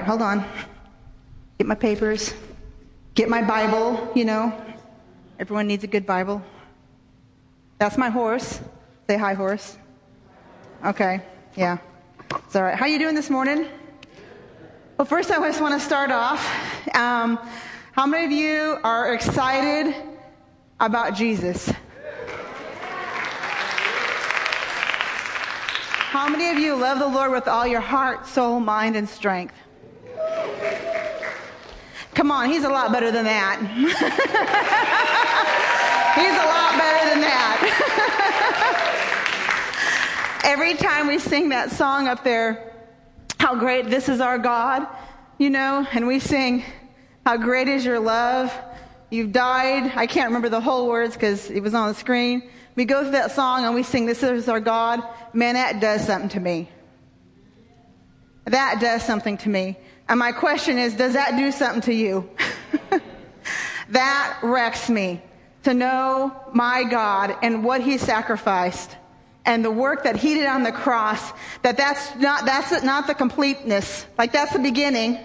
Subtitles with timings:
[0.00, 0.44] right, hold on.
[1.58, 2.32] Get my papers.
[3.14, 4.52] Get my Bible, you know.
[5.38, 6.42] Everyone needs a good Bible.
[7.78, 8.60] That's my horse.
[9.06, 9.76] Say hi, horse.
[10.84, 11.20] Okay,
[11.54, 11.78] yeah.
[12.46, 12.78] It's all right.
[12.78, 13.66] How you doing this morning?
[14.96, 16.40] Well, first I just want to start off.
[16.94, 17.38] Um,
[17.92, 19.94] how many of you are excited
[20.78, 21.70] about Jesus?
[26.10, 29.54] How many of you love the Lord with all your heart, soul, mind, and strength?
[32.14, 33.58] Come on, he's a lot better than that.
[36.16, 37.60] he's a lot better than that.
[40.44, 42.72] Every time we sing that song up there,
[43.38, 44.86] how great this is our God,
[45.38, 46.64] you know, and we sing,
[47.24, 48.52] how great is your love.
[49.10, 49.92] You've died.
[49.96, 52.48] I can't remember the whole words because it was on the screen.
[52.76, 55.02] We go through that song and we sing, This is our God.
[55.32, 56.68] Man, that does something to me.
[58.44, 59.76] That does something to me.
[60.10, 62.28] And my question is, does that do something to you?
[63.90, 65.22] that wrecks me
[65.62, 68.96] to know my God and what he sacrificed
[69.44, 73.14] and the work that he did on the cross, that that's not, that's not the
[73.14, 74.04] completeness.
[74.18, 75.20] Like that's the beginning.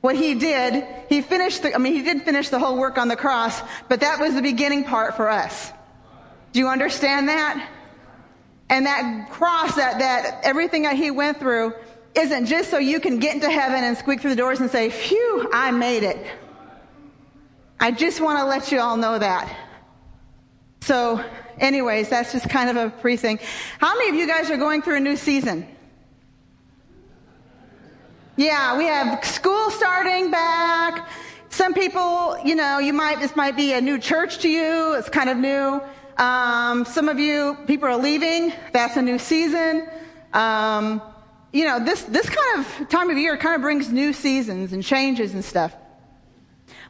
[0.00, 3.08] What he did, he finished the, I mean, he did finish the whole work on
[3.08, 5.70] the cross, but that was the beginning part for us.
[6.52, 7.68] Do you understand that?
[8.70, 11.74] And that cross, that, that everything that he went through
[12.14, 14.90] isn't just so you can get into heaven and squeak through the doors and say,
[14.90, 16.24] phew, I made it.
[17.80, 19.54] I just want to let you all know that.
[20.80, 21.24] So,
[21.58, 23.38] anyways, that's just kind of a pre thing.
[23.78, 25.66] How many of you guys are going through a new season?
[28.36, 31.08] Yeah, we have school starting back.
[31.50, 34.94] Some people, you know, you might, this might be a new church to you.
[34.94, 35.80] It's kind of new.
[36.18, 38.52] Um, some of you, people are leaving.
[38.72, 39.88] That's a new season.
[40.32, 41.02] Um,
[41.52, 44.82] you know, this, this kind of time of year kind of brings new seasons and
[44.82, 45.74] changes and stuff.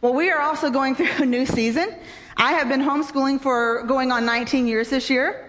[0.01, 1.95] Well, we are also going through a new season.
[2.37, 5.45] I have been homeschooling for going on 19 years this year.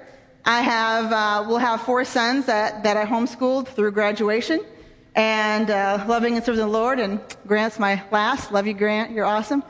[0.46, 4.62] I have, uh, will have four sons that, that I homeschooled through graduation
[5.16, 7.00] and uh, loving and serving the Lord.
[7.00, 8.52] And Grant's my last.
[8.52, 9.12] Love you, Grant.
[9.12, 9.64] You're awesome.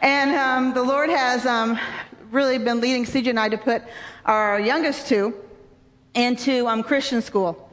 [0.00, 1.78] And um, the Lord has um,
[2.30, 3.82] really been leading CJ and I to put
[4.24, 5.34] our youngest two
[6.14, 7.71] into um, Christian school.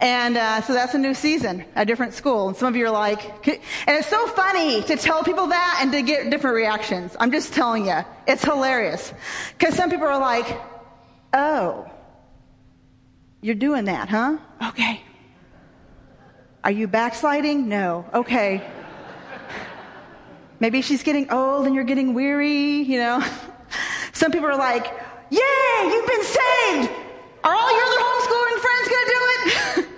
[0.00, 2.48] And uh, so that's a new season, a different school.
[2.48, 5.92] And some of you are like, and it's so funny to tell people that and
[5.92, 7.14] to get different reactions.
[7.20, 9.12] I'm just telling you, it's hilarious.
[9.58, 10.58] Because some people are like,
[11.34, 11.90] oh,
[13.42, 14.38] you're doing that, huh?
[14.68, 15.02] Okay.
[16.64, 17.68] Are you backsliding?
[17.68, 18.06] No.
[18.12, 18.66] Okay.
[20.60, 23.24] Maybe she's getting old and you're getting weary, you know.
[24.12, 24.86] Some people are like,
[25.30, 25.38] Yay,
[25.84, 26.90] you've been saved.
[27.44, 29.88] Are all your other homeschooling friends going to do it?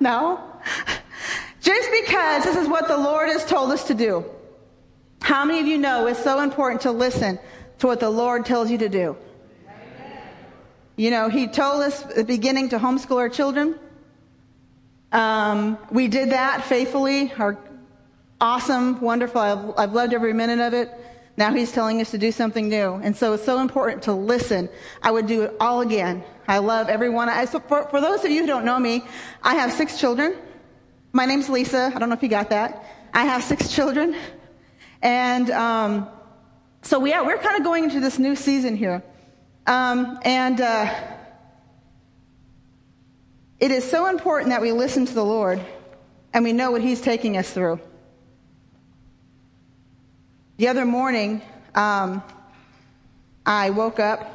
[0.00, 0.40] No.
[1.60, 4.24] Just because this is what the Lord has told us to do.
[5.20, 7.38] How many of you know it's so important to listen
[7.78, 9.16] to what the Lord tells you to do?
[10.96, 13.78] You know, He told us at the beginning to homeschool our children.
[15.12, 17.32] Um, we did that faithfully.
[17.38, 17.58] Our
[18.40, 19.40] awesome, wonderful.
[19.40, 20.90] I've, I've loved every minute of it.
[21.40, 23.00] Now he's telling us to do something new.
[23.02, 24.68] And so it's so important to listen.
[25.00, 26.22] I would do it all again.
[26.46, 27.30] I love everyone.
[27.30, 29.02] I, so for, for those of you who don't know me,
[29.42, 30.36] I have six children.
[31.12, 31.92] My name's Lisa.
[31.94, 32.84] I don't know if you got that.
[33.14, 34.14] I have six children.
[35.00, 36.10] And um,
[36.82, 39.02] so, yeah, we're kind of going into this new season here.
[39.66, 40.94] Um, and uh,
[43.58, 45.58] it is so important that we listen to the Lord
[46.34, 47.80] and we know what He's taking us through.
[50.60, 51.40] The other morning,
[51.74, 52.22] um,
[53.46, 54.30] I woke up.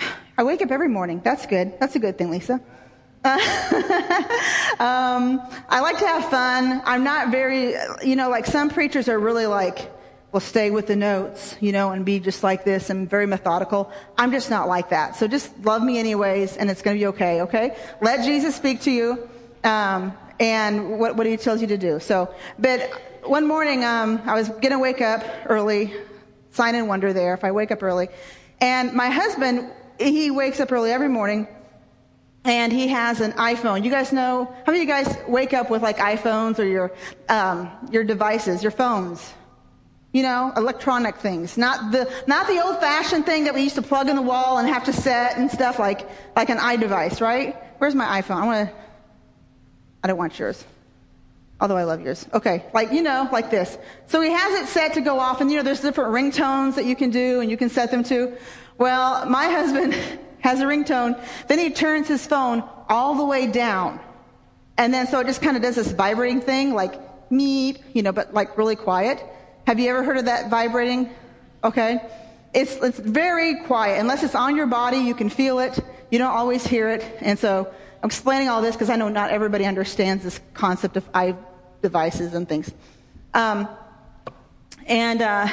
[0.38, 1.20] I wake up every morning.
[1.22, 1.78] That's good.
[1.78, 2.58] That's a good thing, Lisa.
[4.80, 6.82] Um, I like to have fun.
[6.86, 9.92] I'm not very, you know, like some preachers are really like,
[10.32, 13.92] will stay with the notes, you know, and be just like this and very methodical.
[14.16, 15.14] I'm just not like that.
[15.14, 17.76] So just love me anyways, and it's going to be okay, okay?
[18.00, 19.28] Let Jesus speak to you,
[19.62, 22.00] um, and what, what he tells you to do.
[22.00, 22.90] So, but
[23.24, 25.92] one morning, um, I was going to wake up early,
[26.50, 28.08] sign and wonder there if I wake up early.
[28.60, 31.46] And my husband, he wakes up early every morning
[32.44, 33.84] and he has an iPhone.
[33.84, 36.92] You guys know, how many of you guys wake up with like iPhones or your,
[37.28, 39.32] um, your devices, your phones?
[40.12, 41.56] You know, electronic things.
[41.56, 44.58] Not the, not the old fashioned thing that we used to plug in the wall
[44.58, 47.56] and have to set and stuff like, like an iDevice, right?
[47.78, 48.42] Where's my iPhone?
[48.42, 48.76] I want to,
[50.04, 50.62] I don't want yours.
[51.62, 52.26] Although I love yours.
[52.34, 53.78] Okay, like, you know, like this.
[54.08, 56.84] So he has it set to go off, and you know, there's different ringtones that
[56.84, 58.36] you can do, and you can set them to.
[58.78, 59.94] Well, my husband
[60.42, 64.00] has a ringtone, then he turns his phone all the way down
[64.76, 68.12] And then so it just kind of does this vibrating thing, like meep, you know,
[68.12, 69.22] but like really quiet.
[69.66, 71.10] Have you ever heard of that vibrating?
[71.62, 72.00] Okay.
[72.52, 74.00] It's, it's very quiet.
[74.00, 75.78] Unless it's on your body, you can feel it.
[76.10, 77.04] You don't always hear it.
[77.20, 77.72] And so
[78.02, 81.36] I'm explaining all this because I know not everybody understands this concept of eye
[81.82, 82.72] devices and things.
[83.34, 83.68] Um,
[84.86, 85.48] and uh,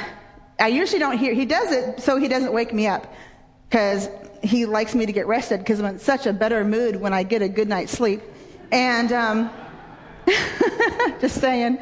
[0.60, 1.34] I usually don't hear.
[1.34, 3.12] He does it so he doesn't wake me up
[3.70, 4.10] because
[4.44, 7.24] he likes me to get rested because I'm in such a better mood when I
[7.24, 8.22] get a good night's sleep.
[8.72, 9.50] And um,
[11.22, 11.80] just saying,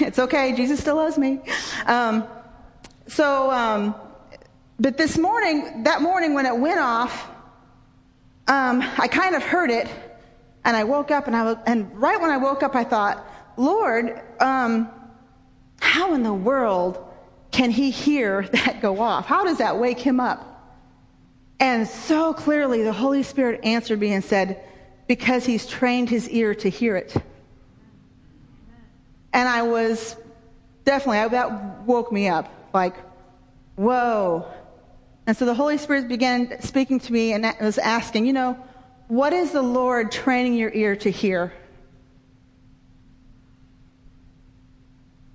[0.00, 0.54] it's okay.
[0.54, 1.40] Jesus still loves me.
[1.86, 2.26] Um,
[3.06, 3.94] so, um,
[4.78, 7.28] but this morning, that morning when it went off,
[8.48, 9.88] um, I kind of heard it,
[10.64, 13.26] and I woke up, and I was, and right when I woke up, I thought,
[13.56, 14.88] Lord, um,
[15.80, 17.02] how in the world
[17.50, 19.26] can he hear that go off?
[19.26, 20.52] How does that wake him up?
[21.58, 24.62] And so clearly, the Holy Spirit answered me and said,
[25.06, 27.14] because he's trained his ear to hear it.
[29.32, 30.16] And I was
[30.84, 32.52] definitely, that woke me up.
[32.74, 32.94] Like,
[33.76, 34.46] whoa.
[35.26, 38.58] And so the Holy Spirit began speaking to me and was asking, you know,
[39.08, 41.52] what is the Lord training your ear to hear?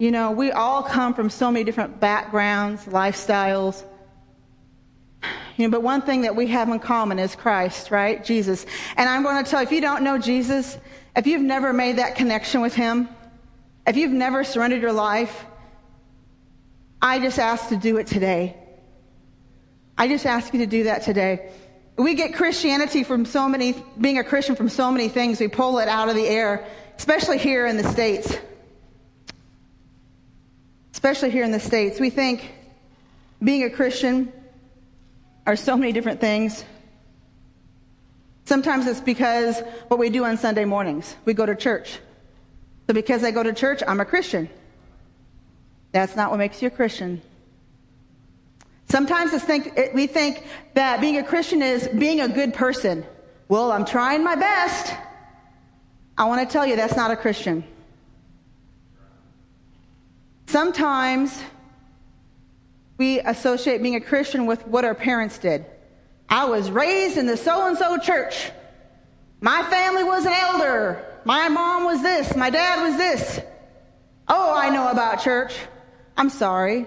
[0.01, 3.83] You know, we all come from so many different backgrounds, lifestyles.
[5.55, 8.25] You know, but one thing that we have in common is Christ, right?
[8.25, 8.65] Jesus.
[8.97, 10.75] And I'm going to tell you, if you don't know Jesus,
[11.15, 13.09] if you've never made that connection with Him,
[13.85, 15.45] if you've never surrendered your life,
[16.99, 18.57] I just ask to do it today.
[19.99, 21.51] I just ask you to do that today.
[21.95, 25.77] We get Christianity from so many, being a Christian from so many things, we pull
[25.77, 26.65] it out of the air,
[26.97, 28.35] especially here in the States.
[31.01, 31.99] Especially here in the States.
[31.99, 32.53] We think
[33.43, 34.31] being a Christian
[35.47, 36.63] are so many different things.
[38.45, 41.15] Sometimes it's because what we do on Sunday mornings.
[41.25, 41.97] We go to church.
[42.85, 44.47] So because I go to church, I'm a Christian.
[45.91, 47.23] That's not what makes you a Christian.
[48.87, 50.45] Sometimes think, we think
[50.75, 53.03] that being a Christian is being a good person.
[53.47, 54.93] Well, I'm trying my best.
[56.15, 57.63] I want to tell you that's not a Christian.
[60.51, 61.41] Sometimes
[62.97, 65.65] we associate being a Christian with what our parents did.
[66.27, 68.51] I was raised in the so and so church.
[69.39, 71.05] My family was an elder.
[71.23, 72.35] My mom was this.
[72.35, 73.39] My dad was this.
[74.27, 75.55] Oh, I know about church.
[76.17, 76.85] I'm sorry.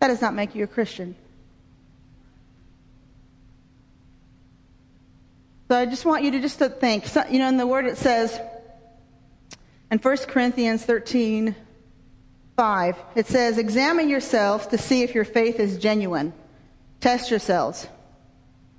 [0.00, 1.14] That does not make you a Christian.
[5.68, 7.06] So I just want you to just to think.
[7.06, 8.40] So, you know, in the word it says
[9.90, 11.54] in 1 Corinthians 13,
[12.56, 16.32] 5, it says, Examine yourselves to see if your faith is genuine.
[17.00, 17.88] Test yourselves.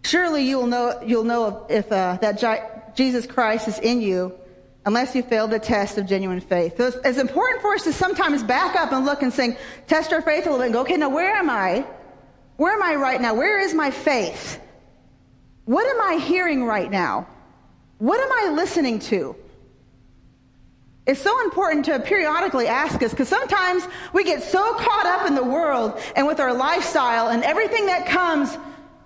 [0.05, 4.33] Surely you will know, you'll know if uh, that Jesus Christ is in you
[4.85, 6.77] unless you fail the test of genuine faith.
[6.77, 10.11] So it's, it's, important for us to sometimes back up and look and say, test
[10.11, 11.85] our faith a little bit and go, okay, now where am I?
[12.57, 13.33] Where am I right now?
[13.33, 14.59] Where is my faith?
[15.65, 17.27] What am I hearing right now?
[17.97, 19.35] What am I listening to?
[21.05, 23.83] It's so important to periodically ask us because sometimes
[24.13, 28.05] we get so caught up in the world and with our lifestyle and everything that
[28.05, 28.57] comes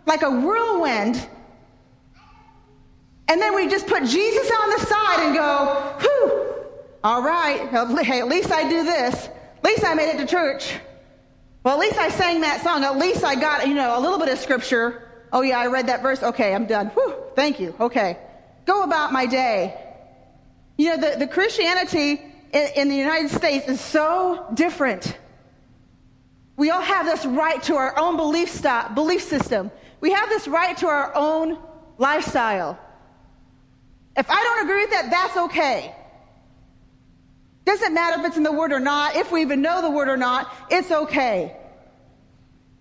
[0.05, 1.27] like a whirlwind
[3.27, 6.65] and then we just put Jesus on the side and go, whew,
[7.03, 7.69] all right,
[8.05, 9.27] hey, at least I do this.
[9.57, 10.73] At least I made it to church.
[11.63, 12.83] Well, at least I sang that song.
[12.83, 15.03] At least I got, you know, a little bit of scripture.
[15.33, 16.23] Oh yeah, I read that verse.
[16.23, 16.87] Okay, I'm done.
[16.87, 17.75] Whew, thank you.
[17.79, 18.17] Okay.
[18.65, 19.86] Go about my day.
[20.77, 22.21] You know, the, the Christianity
[22.53, 25.17] in, in the United States is so different.
[26.55, 28.63] We all have this right to our own belief,
[28.95, 29.71] belief system.
[29.99, 31.57] We have this right to our own
[31.97, 32.79] lifestyle.
[34.15, 35.95] If I don't agree with that, that's okay.
[37.65, 40.07] Doesn't matter if it's in the Word or not, if we even know the Word
[40.07, 41.55] or not, it's okay.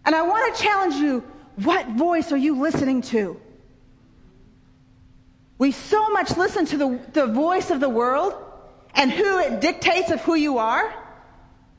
[0.04, 1.20] And I want to challenge you
[1.56, 3.40] what voice are you listening to?
[5.58, 8.34] We so much listen to the, the voice of the world
[8.94, 10.94] and who it dictates of who you are.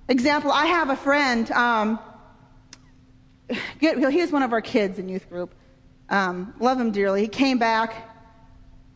[0.08, 2.00] Example, I have a friend, um,
[3.80, 5.54] he was one of our kids in youth group.
[6.10, 7.22] Um, love him dearly.
[7.22, 8.10] He came back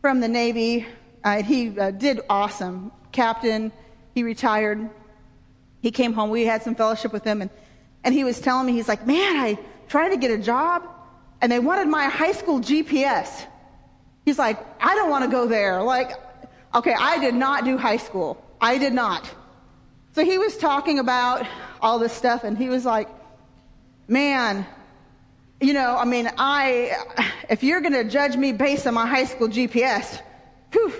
[0.00, 0.86] from the Navy.
[1.22, 2.92] Uh, he uh, did awesome.
[3.12, 3.72] Captain,
[4.14, 4.90] he retired.
[5.80, 6.30] He came home.
[6.30, 7.50] We had some fellowship with him, and,
[8.04, 9.58] and he was telling me, he's like, man, I
[9.88, 10.82] tried to get a job,
[11.40, 13.46] and they wanted my high school GPA.
[14.24, 15.82] He's like, I don't want to go there.
[15.82, 16.12] Like,
[16.74, 18.42] okay, I did not do high school.
[18.60, 19.28] I did not.
[20.12, 21.46] So he was talking about
[21.80, 23.08] all this stuff, and he was like,
[24.06, 24.66] man,
[25.60, 26.92] you know, I mean, I,
[27.48, 30.20] if you're going to judge me based on my high school GPA,
[30.72, 30.92] whew,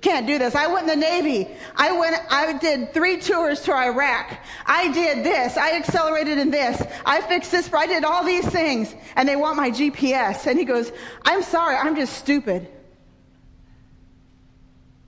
[0.00, 0.54] Can't do this.
[0.54, 1.46] I went in the Navy.
[1.76, 4.38] I went, I did three tours to Iraq.
[4.64, 5.58] I did this.
[5.58, 6.82] I accelerated in this.
[7.04, 7.72] I fixed this.
[7.72, 8.94] I did all these things.
[9.14, 10.46] And they want my GPA.
[10.46, 10.90] And he goes,
[11.22, 11.76] I'm sorry.
[11.76, 12.66] I'm just stupid.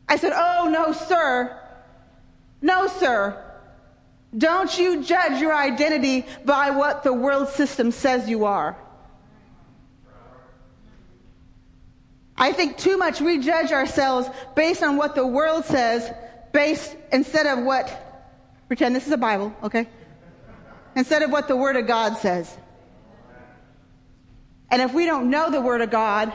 [0.08, 1.58] I said, Oh, no, sir.
[2.60, 3.42] No, sir.
[4.36, 8.76] Don't you judge your identity by what the world system says you are.
[12.42, 16.12] I think too much we judge ourselves based on what the world says,
[16.50, 17.88] based instead of what,
[18.66, 19.86] pretend this is a Bible, okay?
[20.96, 22.52] Instead of what the Word of God says.
[24.72, 26.32] And if we don't know the Word of God,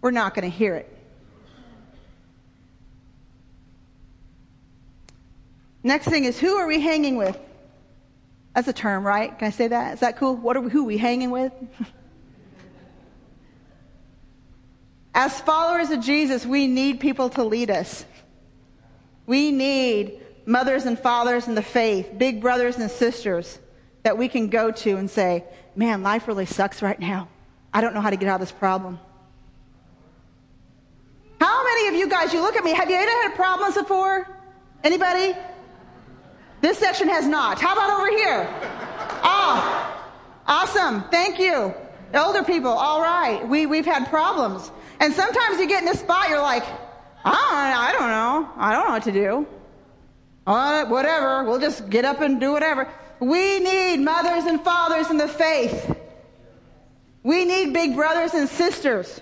[0.00, 0.88] we're not going to hear it.
[5.82, 7.38] Next thing is who are we hanging with?
[8.54, 9.38] That's a term, right?
[9.38, 9.92] Can I say that?
[9.92, 10.34] Is that cool?
[10.34, 11.52] What are we, who are we hanging with?
[15.14, 18.04] As followers of Jesus, we need people to lead us.
[19.26, 23.58] We need mothers and fathers in the faith, big brothers and sisters
[24.02, 25.44] that we can go to and say,
[25.76, 27.28] man, life really sucks right now.
[27.72, 28.98] I don't know how to get out of this problem.
[31.40, 34.28] How many of you guys, you look at me, have you ever had problems before?
[34.84, 35.34] Anybody?
[36.60, 37.60] This section has not.
[37.60, 38.48] How about over here?
[39.24, 40.04] Oh,
[40.46, 41.02] awesome.
[41.10, 41.74] Thank you.
[42.12, 43.46] Elder people, all right.
[43.48, 44.70] We, we've had problems.
[45.02, 46.62] And sometimes you get in this spot, you're like,
[47.24, 48.52] I don't, I don't know.
[48.56, 49.46] I don't know what to do.
[50.46, 51.42] Uh, whatever.
[51.42, 52.88] We'll just get up and do whatever.
[53.18, 55.96] We need mothers and fathers in the faith.
[57.24, 59.20] We need big brothers and sisters.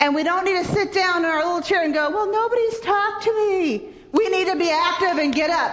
[0.00, 2.80] And we don't need to sit down in our little chair and go, well, nobody's
[2.80, 3.90] talked to me.
[4.10, 5.72] We need to be active and get up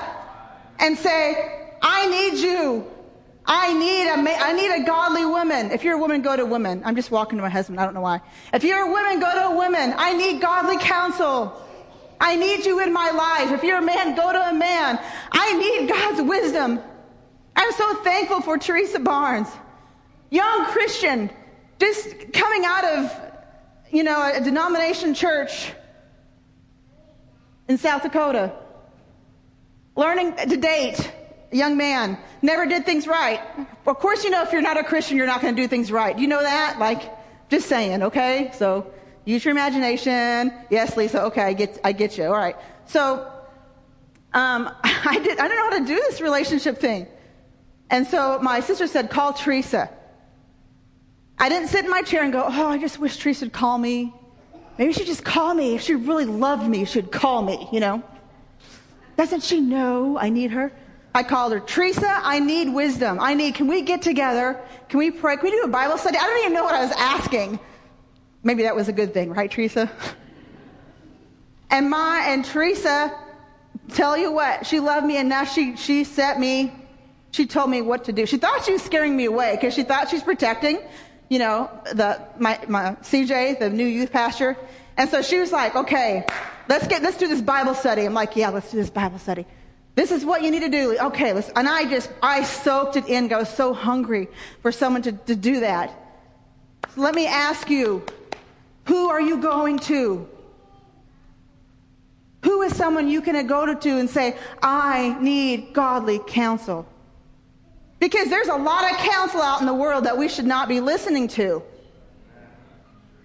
[0.77, 2.92] and say, I need you.
[3.45, 5.71] I need a, I need a godly woman.
[5.71, 6.81] If you're a woman, go to women.
[6.85, 7.79] I'm just walking to my husband.
[7.79, 8.21] I don't know why.
[8.53, 9.93] If you're a woman, go to a woman.
[9.97, 11.61] I need godly counsel.
[12.21, 13.51] I need you in my life.
[13.51, 14.97] If you're a man, go to a man.
[15.31, 16.79] I need God's wisdom.
[17.55, 19.49] I'm so thankful for Teresa Barnes,
[20.29, 21.29] young Christian,
[21.79, 23.11] just coming out of,
[23.91, 25.73] you know, a denomination church
[27.67, 28.53] in South Dakota,
[29.95, 31.11] learning to date
[31.53, 33.39] a young man, never did things right.
[33.85, 35.91] Of course, you know, if you're not a Christian, you're not going to do things
[35.91, 36.17] right.
[36.17, 36.79] You know that?
[36.79, 37.11] Like,
[37.49, 38.51] just saying, okay?
[38.55, 38.91] So,
[39.25, 40.53] use your imagination.
[40.69, 42.25] Yes, Lisa, okay, I get, I get you.
[42.25, 42.55] All right.
[42.85, 43.31] So,
[44.33, 47.07] um, I did, I don't know how to do this relationship thing.
[47.89, 49.89] And so my sister said, call Teresa.
[51.37, 53.77] I didn't sit in my chair and go, oh, I just wish Teresa would call
[53.77, 54.13] me.
[54.77, 55.75] Maybe she'd just call me.
[55.75, 58.01] If she really loved me, she'd call me, you know?
[59.17, 60.71] Doesn't she know I need her?
[61.15, 63.19] I called her, Teresa, I need wisdom.
[63.19, 64.59] I need, can we get together?
[64.89, 65.35] Can we pray?
[65.35, 66.17] Can we do a Bible study?
[66.17, 67.59] I don't even know what I was asking.
[68.41, 69.91] Maybe that was a good thing, right, Teresa?
[71.69, 73.17] And my, and Teresa,
[73.93, 75.53] tell you what, she loved me enough.
[75.53, 76.73] She, she set me,
[77.31, 78.25] she told me what to do.
[78.25, 80.79] She thought she was scaring me away because she thought she's protecting,
[81.29, 84.57] you know, the, my, my CJ, the new youth pastor.
[84.97, 86.25] And so she was like, okay,
[86.69, 88.03] let's get, let's do this Bible study.
[88.03, 89.45] I'm like, yeah, let's do this Bible study.
[89.95, 90.97] This is what you need to do.
[90.99, 93.31] Okay, let's, and I just, I soaked it in.
[93.31, 94.27] I was so hungry
[94.61, 95.93] for someone to, to do that.
[96.95, 98.03] So let me ask you,
[98.85, 100.27] who are you going to?
[102.43, 106.87] Who is someone you can go to and say, I need godly counsel?
[107.99, 110.81] Because there's a lot of counsel out in the world that we should not be
[110.81, 111.63] listening to.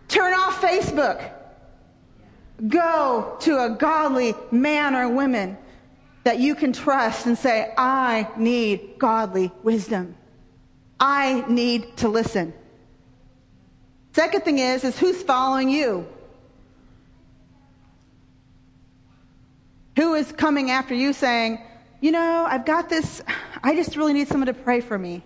[0.07, 1.33] Turn off Facebook.
[2.69, 5.57] Go to a godly man or woman
[6.25, 10.17] that you can trust and say, I need godly wisdom.
[11.01, 12.53] I need to listen.
[14.13, 16.07] Second thing is, is who's following you?
[19.97, 21.61] Who is coming after you saying,
[22.01, 23.23] you know, I've got this,
[23.63, 25.23] I just really need someone to pray for me.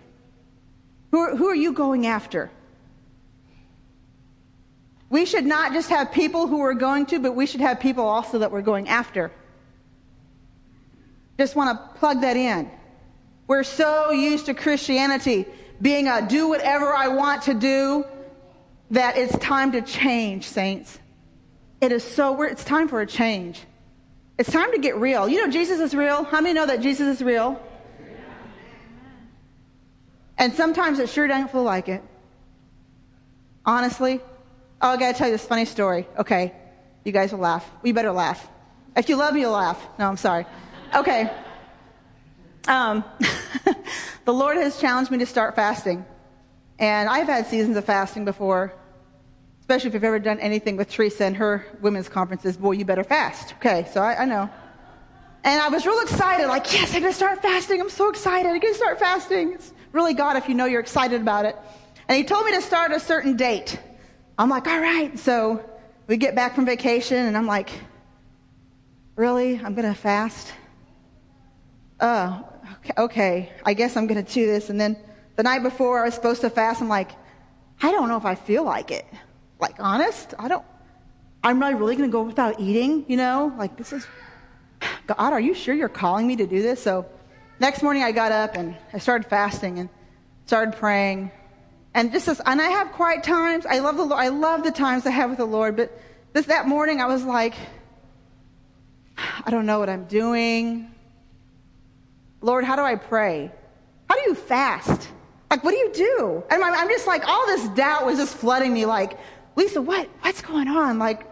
[1.11, 2.49] Who are, who are you going after?
[5.09, 8.05] We should not just have people who we're going to, but we should have people
[8.05, 9.31] also that we're going after.
[11.37, 12.69] Just want to plug that in.
[13.47, 15.45] We're so used to Christianity
[15.81, 18.05] being a do whatever I want to do
[18.91, 20.99] that it's time to change, saints.
[21.81, 23.61] It is so, it's time for a change.
[24.37, 25.27] It's time to get real.
[25.27, 26.23] You know, Jesus is real.
[26.23, 27.61] How many know that Jesus is real?
[30.37, 32.03] And sometimes it sure doesn't feel like it.
[33.65, 34.21] Honestly.
[34.81, 36.07] Oh, I gotta tell you this funny story.
[36.17, 36.53] Okay.
[37.03, 37.69] You guys will laugh.
[37.83, 38.47] You better laugh.
[38.95, 39.81] If you love me, you'll laugh.
[39.97, 40.45] No, I'm sorry.
[40.95, 41.31] Okay.
[42.67, 43.03] Um,
[44.25, 46.05] the Lord has challenged me to start fasting.
[46.77, 48.73] And I've had seasons of fasting before,
[49.61, 53.03] especially if you've ever done anything with Teresa and her women's conferences, boy, you better
[53.03, 53.53] fast.
[53.55, 54.49] Okay, so I, I know.
[55.43, 57.81] And I was real excited, like, yes, I'm going to start fasting.
[57.81, 58.47] I'm so excited.
[58.47, 59.53] I'm going to start fasting.
[59.53, 61.57] It's really God if you know you're excited about it.
[62.07, 63.79] And he told me to start a certain date.
[64.37, 65.17] I'm like, all right.
[65.17, 65.67] So
[66.07, 67.71] we get back from vacation, and I'm like,
[69.15, 69.55] really?
[69.57, 70.53] I'm going to fast?
[72.03, 72.45] Oh,
[72.97, 73.49] okay.
[73.65, 74.69] I guess I'm going to do this.
[74.69, 74.97] And then
[75.37, 77.11] the night before I was supposed to fast, I'm like,
[77.81, 79.05] I don't know if I feel like it.
[79.57, 80.33] Like, honest?
[80.37, 80.65] I don't,
[81.45, 83.55] I'm not really going to go without eating, you know?
[83.57, 84.05] Like, this is,
[85.07, 86.83] God, are you sure you're calling me to do this?
[86.83, 87.05] So
[87.61, 89.89] next morning I got up and I started fasting and
[90.45, 91.31] started praying.
[91.93, 93.65] And just as, and I have quiet times.
[93.65, 94.19] I love the Lord.
[94.19, 95.77] I love the times I have with the Lord.
[95.77, 95.97] But
[96.33, 97.53] this, that morning I was like,
[99.17, 100.92] I don't know what I'm doing.
[102.43, 103.49] Lord, how do I pray?
[104.09, 105.07] How do you fast?
[105.49, 106.43] Like, what do you do?
[106.51, 108.85] And I'm, I'm just like, all this doubt was just flooding me.
[108.85, 109.17] Like,
[109.55, 110.09] Lisa, what?
[110.21, 110.99] What's going on?
[110.99, 111.25] Like,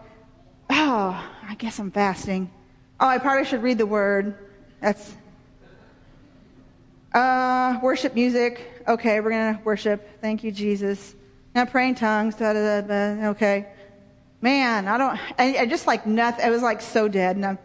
[0.70, 2.50] oh, I guess I'm fasting.
[2.98, 4.38] Oh, I probably should read the word.
[4.80, 5.14] That's
[7.12, 8.82] uh, worship music.
[8.88, 10.20] Okay, we're gonna worship.
[10.22, 11.14] Thank you, Jesus.
[11.54, 12.36] Now praying tongues.
[12.36, 13.28] Da, da, da, da.
[13.30, 13.66] Okay,
[14.40, 15.18] man, I don't.
[15.38, 16.46] I, I just like nothing.
[16.46, 17.36] It was like so dead.
[17.36, 17.58] And,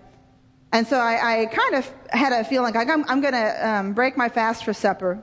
[0.78, 4.16] and so I, I, kind of had a feeling like I'm, I'm gonna um, break
[4.16, 5.20] my fast for supper.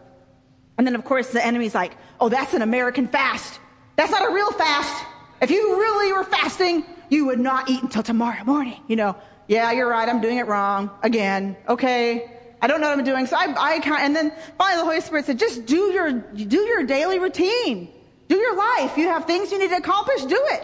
[0.77, 3.61] And then of course the enemy's like, "Oh, that's an American fast.
[3.95, 5.05] That's not a real fast.
[5.41, 9.17] If you really were fasting, you would not eat until tomorrow morning." You know.
[9.47, 10.09] Yeah, you're right.
[10.09, 11.57] I'm doing it wrong again.
[11.69, 12.31] Okay.
[12.63, 13.27] I don't know what I'm doing.
[13.27, 16.61] So I, I kind and then finally the Holy Spirit said, just do your, do
[16.63, 17.93] your daily routine.
[18.29, 18.97] Do your life.
[18.97, 20.63] You have things you need to accomplish, do it.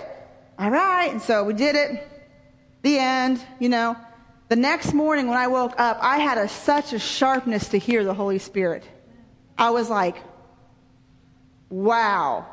[0.58, 1.12] All right.
[1.12, 2.08] And so we did it.
[2.82, 3.96] The end, you know.
[4.50, 8.02] The next morning when I woke up, I had a, such a sharpness to hear
[8.02, 8.82] the Holy Spirit.
[9.56, 10.16] I was like,
[11.68, 12.46] wow.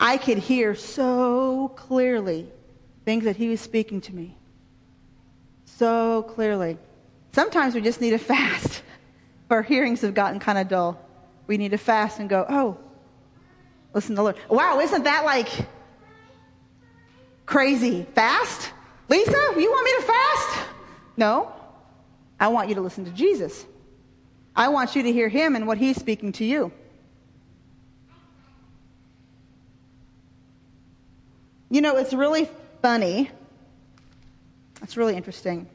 [0.00, 2.50] I could hear so clearly
[3.04, 4.38] things that he was speaking to me.
[5.66, 6.78] So clearly.
[7.32, 8.82] Sometimes we just need a fast.
[9.50, 10.98] Our hearings have gotten kind of dull.
[11.46, 12.78] We need to fast and go, oh,
[13.92, 14.36] listen to the Lord.
[14.48, 15.50] Wow, isn't that like
[17.44, 18.06] crazy?
[18.14, 18.72] Fast?
[19.08, 20.68] Lisa, you want me to fast?
[21.16, 21.52] No.
[22.38, 23.64] I want you to listen to Jesus.
[24.54, 26.72] I want you to hear him and what he's speaking to you.
[31.70, 32.48] You know, it's really
[32.82, 33.30] funny.
[34.82, 35.68] It's really interesting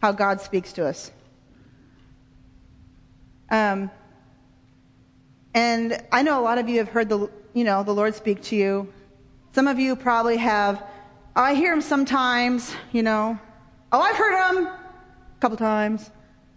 [0.00, 1.10] how God speaks to us.
[3.50, 3.90] Um,
[5.54, 8.42] and I know a lot of you have heard the, you know, the Lord speak
[8.44, 8.92] to you.
[9.52, 10.82] Some of you probably have.
[11.36, 13.38] I hear him sometimes, you know.
[13.90, 14.78] Oh, I've heard him a
[15.40, 16.10] couple times.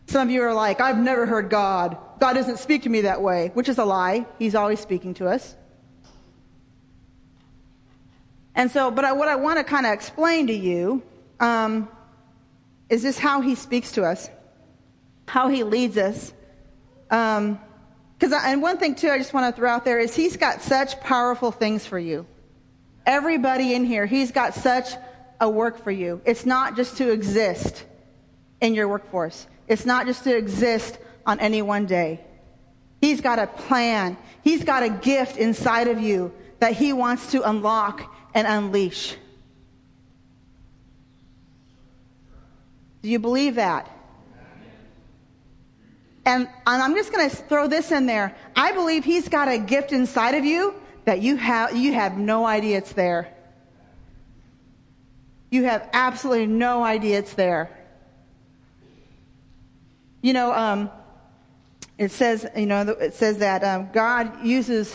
[0.05, 1.97] Some of you are like, I've never heard God.
[2.19, 4.25] God doesn't speak to me that way, which is a lie.
[4.37, 5.55] He's always speaking to us.
[8.53, 11.01] And so, but I, what I want to kind of explain to you
[11.39, 11.89] um,
[12.89, 14.29] is this how he speaks to us,
[15.27, 16.33] how he leads us.
[17.09, 17.59] Um,
[18.17, 20.61] because and one thing too, I just want to throw out there is he's got
[20.61, 22.25] such powerful things for you.
[23.07, 24.89] Everybody in here, he's got such
[25.39, 26.21] a work for you.
[26.25, 27.85] It's not just to exist
[28.59, 29.47] in your workforce.
[29.69, 32.19] It's not just to exist on any one day.
[32.99, 34.17] He's got a plan.
[34.43, 39.15] He's got a gift inside of you that he wants to unlock and unleash.
[43.03, 43.89] Do you believe that?
[46.25, 48.35] And, and I'm just going to throw this in there.
[48.53, 50.73] I believe he's got a gift inside of you
[51.07, 53.33] that you have, you have no idea it's there.
[55.49, 57.69] You have absolutely no idea it's there.
[60.21, 60.91] You know, um,
[61.97, 64.93] it says, you know, it says that um, God uses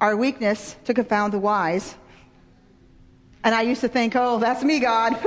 [0.00, 1.94] our weakness to confound the wise.
[3.44, 5.12] And I used to think, oh, that's me, God.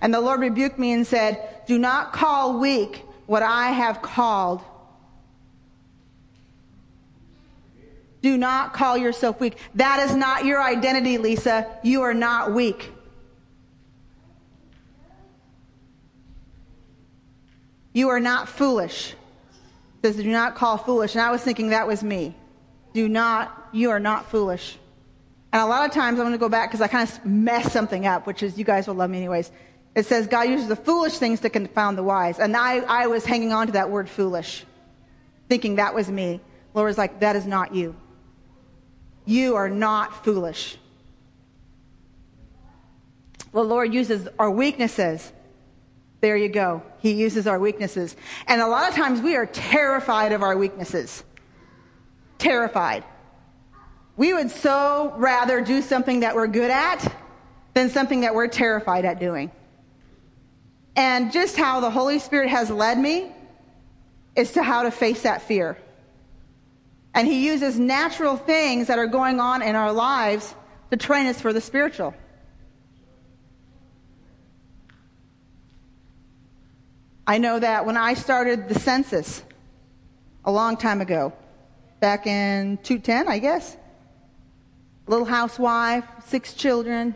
[0.00, 4.62] and the Lord rebuked me and said, do not call weak what I have called.
[8.22, 9.56] Do not call yourself weak.
[9.74, 11.66] That is not your identity, Lisa.
[11.82, 12.92] You are not weak.
[17.92, 19.14] You are not foolish.
[20.02, 21.14] It says, do not call foolish.
[21.14, 22.34] And I was thinking that was me.
[22.92, 24.78] Do not, you are not foolish.
[25.52, 27.72] And a lot of times I'm going to go back because I kind of mess
[27.72, 29.50] something up, which is you guys will love me anyways.
[29.96, 32.38] It says God uses the foolish things to confound the wise.
[32.38, 34.64] And I, I was hanging on to that word foolish,
[35.48, 36.40] thinking that was me.
[36.74, 37.96] Lord's like, that is not you.
[39.30, 40.76] You are not foolish.
[43.52, 45.30] The Lord uses our weaknesses.
[46.20, 46.82] There you go.
[46.98, 48.16] He uses our weaknesses.
[48.48, 51.22] And a lot of times we are terrified of our weaknesses.
[52.38, 53.04] Terrified.
[54.16, 57.14] We would so rather do something that we're good at
[57.74, 59.52] than something that we're terrified at doing.
[60.96, 63.30] And just how the Holy Spirit has led me
[64.34, 65.78] is to how to face that fear.
[67.14, 70.54] And He uses natural things that are going on in our lives
[70.90, 72.14] to train us for the spiritual.
[77.26, 79.44] I know that when I started the census
[80.44, 81.32] a long time ago,
[82.00, 83.76] back in 210, I guess,
[85.06, 87.14] little housewife, six children.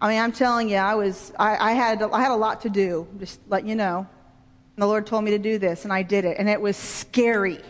[0.00, 2.70] I mean, I'm telling you, I was, I, I had, I had a lot to
[2.70, 3.98] do, just let you know.
[4.76, 6.76] And the Lord told me to do this, and I did it, and it was
[6.76, 7.60] scary.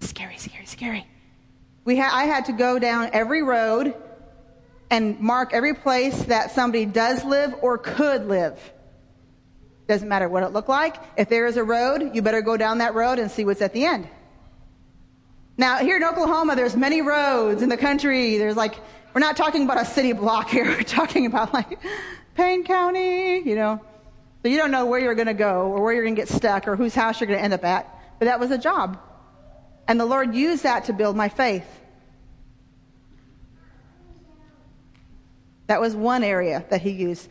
[0.00, 1.06] Scary, scary, scary.
[1.84, 3.94] We ha- I had to go down every road
[4.90, 8.58] and mark every place that somebody does live or could live.
[9.86, 10.96] Doesn't matter what it looked like.
[11.16, 13.72] If there is a road, you better go down that road and see what's at
[13.72, 14.08] the end.
[15.56, 18.38] Now, here in Oklahoma, there's many roads in the country.
[18.38, 18.74] There's like,
[19.12, 20.66] we're not talking about a city block here.
[20.66, 21.80] We're talking about like
[22.34, 23.80] Payne County, you know.
[24.42, 26.28] So you don't know where you're going to go or where you're going to get
[26.28, 27.92] stuck or whose house you're going to end up at.
[28.18, 29.00] But that was a job.
[29.88, 31.64] And the Lord used that to build my faith.
[35.66, 37.28] That was one area that He used.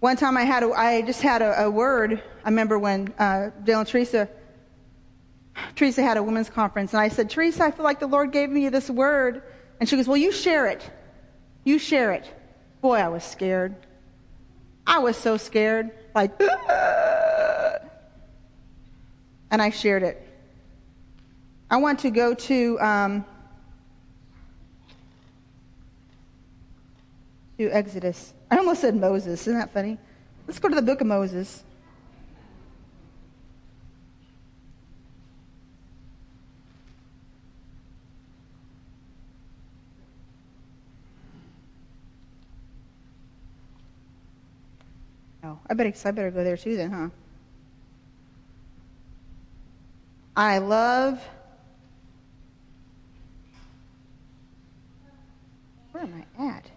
[0.00, 2.22] One time I had, a, I just had a, a word.
[2.44, 4.28] I remember when uh, Dale and Teresa,
[5.76, 8.50] Teresa had a women's conference, and I said, Teresa, I feel like the Lord gave
[8.50, 9.42] me this word.
[9.78, 10.88] And she goes, Well, you share it.
[11.64, 12.30] You share it.
[12.80, 13.74] Boy, I was scared.
[14.86, 15.90] I was so scared.
[16.14, 16.38] Like,
[19.50, 20.23] and I shared it.
[21.70, 23.24] I want to go to um,
[27.58, 28.34] to Exodus.
[28.50, 29.40] I almost said Moses.
[29.42, 29.98] Isn't that funny?
[30.46, 31.64] Let's go to the book of Moses.
[45.42, 47.08] Oh, I better, I better go there too then, huh?
[50.36, 51.20] I love
[55.93, 56.70] Where am I at?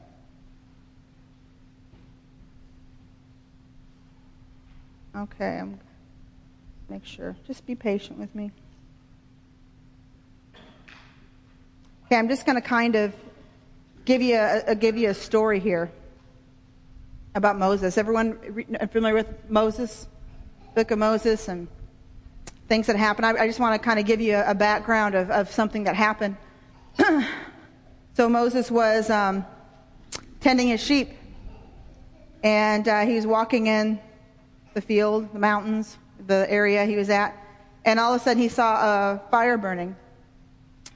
[5.15, 5.79] Okay, I'm
[6.89, 7.35] make sure.
[7.45, 8.51] Just be patient with me.
[12.05, 13.13] Okay, I'm just going to kind of
[14.05, 15.91] give you a, a, give you a story here
[17.35, 17.97] about Moses.
[17.97, 18.37] Everyone
[18.91, 20.07] familiar with Moses,
[20.75, 21.67] Book of Moses, and
[22.69, 23.25] things that happened?
[23.25, 25.83] I, I just want to kind of give you a, a background of, of something
[25.83, 26.37] that happened.
[28.17, 29.45] So Moses was um,
[30.39, 31.12] tending his sheep,
[32.41, 33.99] and uh, he was walking in
[34.73, 37.38] the field, the mountains, the area he was at,
[37.86, 38.73] and all of a sudden he saw
[39.13, 39.95] a fire burning.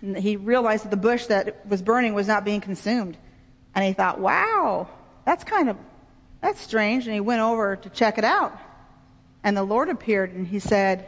[0.01, 3.15] And he realized that the bush that was burning was not being consumed,
[3.75, 4.89] and he thought, "Wow,
[5.23, 5.77] that's kind of
[6.41, 8.57] that's strange." And he went over to check it out,
[9.43, 11.05] and the Lord appeared, and he said,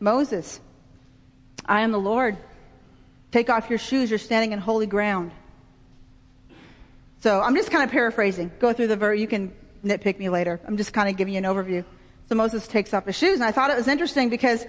[0.00, 0.60] "Moses,
[1.66, 2.38] I am the Lord."
[3.32, 5.32] Take off your shoes, you're standing in holy ground.
[7.22, 8.50] So I'm just kind of paraphrasing.
[8.58, 9.20] Go through the verse.
[9.20, 9.54] You can
[9.84, 10.60] nitpick me later.
[10.66, 11.84] I'm just kind of giving you an overview.
[12.28, 14.66] So Moses takes off his shoes, and I thought it was interesting because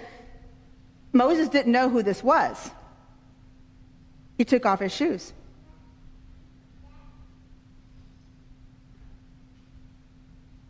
[1.12, 2.70] Moses didn't know who this was.
[4.38, 5.32] He took off his shoes.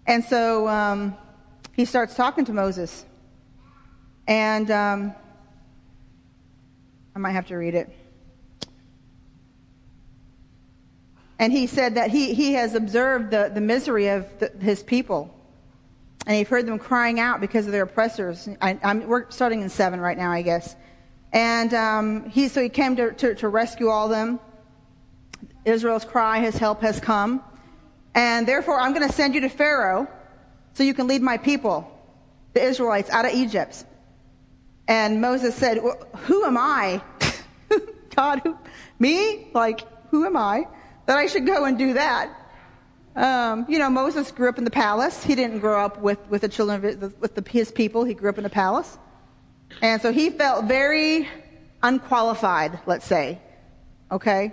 [0.07, 1.15] And so um,
[1.75, 3.05] he starts talking to Moses.
[4.27, 5.15] And um,
[7.15, 7.95] I might have to read it.
[11.39, 15.35] And he said that he, he has observed the, the misery of the, his people.
[16.27, 18.49] And he's heard them crying out because of their oppressors.
[18.61, 20.75] I, we're starting in seven right now, I guess.
[21.33, 24.39] And um, he, so he came to, to, to rescue all them.
[25.65, 27.43] Israel's cry, his help has come.
[28.15, 30.07] And therefore, I'm going to send you to Pharaoh
[30.75, 31.91] so you can lead my people,
[32.53, 33.85] the Israelites, out of Egypt.
[34.87, 37.03] And Moses said, well, Who am I?
[38.17, 38.57] God, who,
[38.99, 39.49] me?
[39.53, 40.69] Like, who am I?
[41.07, 42.31] That I should go and do that.
[43.17, 45.23] Um, you know, Moses grew up in the palace.
[45.23, 48.05] He didn't grow up with, with the children of with the, his people.
[48.05, 48.99] He grew up in the palace.
[49.83, 51.29] And so he felt very
[51.83, 53.41] unqualified, let's say.
[54.11, 54.53] Okay?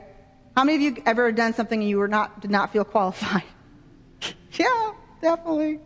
[0.56, 3.44] How many of you ever done something and you were not, did not feel qualified?
[4.54, 5.80] yeah, definitely.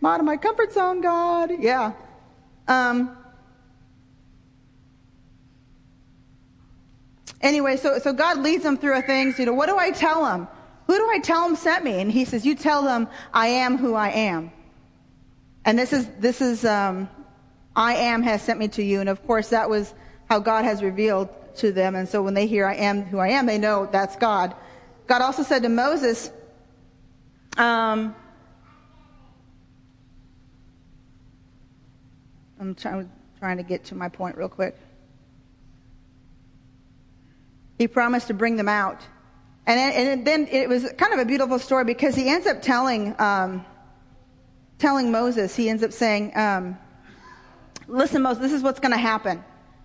[0.00, 1.50] I'm out of my comfort zone, God.
[1.58, 1.92] Yeah.
[2.66, 3.16] Um,
[7.40, 9.38] Anyway, so, so God leads them through things.
[9.38, 10.48] You know, what do I tell them?
[10.86, 12.00] Who do I tell them sent me?
[12.00, 14.50] And he says, you tell them, I am who I am.
[15.64, 17.08] And this is, this is, um,
[17.76, 19.00] I am has sent me to you.
[19.00, 19.92] And of course, that was
[20.28, 21.94] how God has revealed to them.
[21.94, 24.54] And so when they hear I am who I am, they know that's God.
[25.06, 26.30] God also said to Moses,
[27.56, 28.14] um,
[32.60, 34.76] I'm trying to get to my point real quick.
[37.78, 39.00] He promised to bring them out.
[39.66, 43.14] And, and then it was kind of a beautiful story because he ends up telling,
[43.20, 43.64] um,
[44.78, 46.78] telling Moses, he ends up saying, um,
[47.86, 49.44] listen, Moses, this is what's going to happen.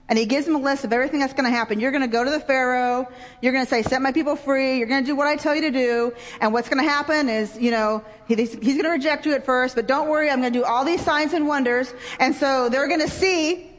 [0.09, 1.79] And he gives him a list of everything that's going to happen.
[1.79, 3.07] You're going to go to the Pharaoh.
[3.41, 4.77] You're going to say, set my people free.
[4.77, 6.13] You're going to do what I tell you to do.
[6.41, 9.45] And what's going to happen is, you know, he, he's going to reject you at
[9.45, 10.29] first, but don't worry.
[10.29, 11.93] I'm going to do all these signs and wonders.
[12.19, 13.69] And so they're going to see,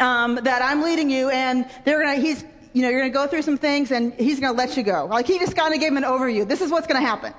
[0.00, 3.26] um, that I'm leading you and they're to, he's, you know, you're going to go
[3.26, 5.06] through some things and he's going to let you go.
[5.06, 6.46] Like he just kind of gave him an overview.
[6.46, 7.34] This is what's going to happen.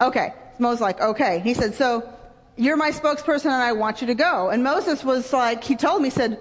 [0.00, 0.34] Okay.
[0.58, 1.40] Moses like, okay.
[1.40, 2.08] He said, so
[2.56, 4.50] you're my spokesperson and I want you to go.
[4.50, 6.38] And Moses was like, he told me, he said,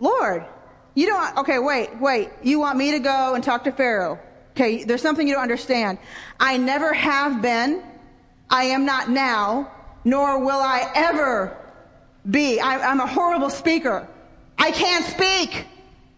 [0.00, 0.44] Lord,
[0.94, 2.30] you don't, okay, wait, wait.
[2.42, 4.18] You want me to go and talk to Pharaoh?
[4.52, 5.98] Okay, there's something you don't understand.
[6.38, 7.82] I never have been.
[8.50, 9.72] I am not now,
[10.04, 11.56] nor will I ever
[12.30, 12.60] be.
[12.60, 14.06] I, am a horrible speaker.
[14.58, 15.66] I can't speak.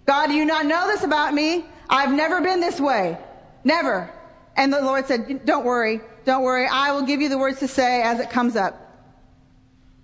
[0.07, 1.65] God, do you not know this about me?
[1.89, 3.19] I've never been this way.
[3.63, 4.11] Never.
[4.57, 6.01] And the Lord said, don't worry.
[6.25, 6.67] Don't worry.
[6.67, 8.81] I will give you the words to say as it comes up.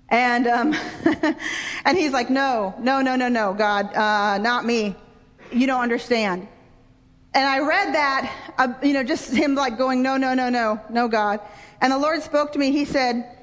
[0.09, 0.75] And, um,
[1.85, 4.97] and he's like, no, no, no, no, no, God, uh, not me.
[5.53, 6.49] You don't understand.
[7.33, 10.81] And I read that, uh, you know, just him like going, no, no, no, no,
[10.91, 11.41] no, God.
[11.81, 12.73] And the Lord spoke to me.
[12.73, 13.37] He said,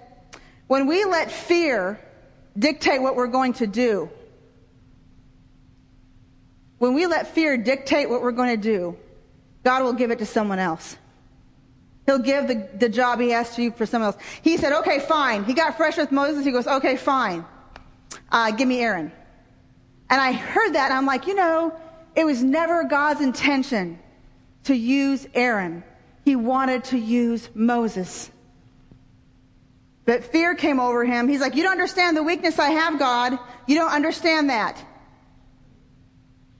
[0.67, 1.99] when we let fear
[2.59, 4.09] dictate what we're going to do,
[6.77, 8.97] when we let fear dictate what we're going to do,
[9.63, 10.97] God will give it to someone else.
[12.05, 14.23] He'll give the, the job he asked you for someone else.
[14.41, 15.43] He said, okay, fine.
[15.43, 16.45] He got fresh with Moses.
[16.45, 17.45] He goes, okay, fine.
[18.31, 19.11] Uh, give me Aaron.
[20.09, 21.77] And I heard that and I'm like, you know,
[22.15, 23.99] it was never God's intention
[24.63, 25.83] to use Aaron.
[26.23, 28.31] He wanted to use Moses.
[30.05, 31.27] But fear came over him.
[31.27, 33.37] He's like, you don't understand the weakness I have, God.
[33.65, 34.81] You don't understand that.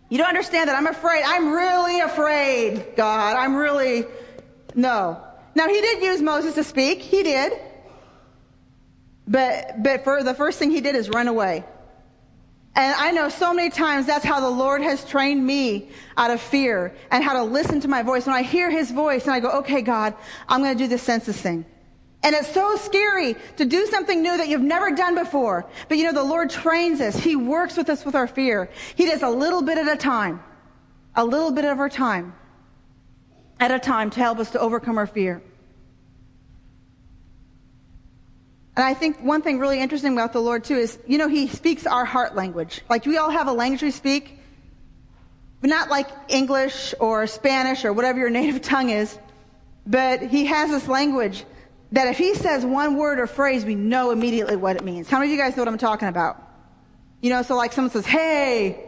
[0.10, 0.78] You don't understand that.
[0.78, 1.24] I'm afraid.
[1.26, 3.36] I'm really afraid, God.
[3.36, 4.06] I'm really,
[4.74, 5.22] no.
[5.54, 7.02] Now, he did use Moses to speak.
[7.02, 7.54] He did.
[9.28, 11.66] But, but for the first thing he did is run away.
[12.76, 16.40] And I know so many times that's how the Lord has trained me out of
[16.40, 18.28] fear and how to listen to my voice.
[18.28, 20.14] When I hear his voice and I go, okay, God,
[20.48, 21.66] I'm going to do the census thing.
[22.24, 25.66] And it's so scary to do something new that you've never done before.
[25.88, 27.16] But you know, the Lord trains us.
[27.16, 28.70] He works with us with our fear.
[28.96, 30.44] He does a little bit at a time.
[31.16, 32.34] A little bit of our time
[33.60, 35.42] at a time to help us to overcome our fear.
[38.76, 41.48] And I think one thing really interesting about the Lord too is, you know, He
[41.48, 42.82] speaks our heart language.
[42.90, 44.38] Like we all have a language we speak,
[45.62, 49.18] but not like English or Spanish or whatever your native tongue is.
[49.88, 51.44] But He has this language
[51.92, 55.10] that if He says one word or phrase, we know immediately what it means.
[55.10, 56.44] How many of you guys know what I'm talking about?
[57.22, 58.84] You know, so like someone says, hey,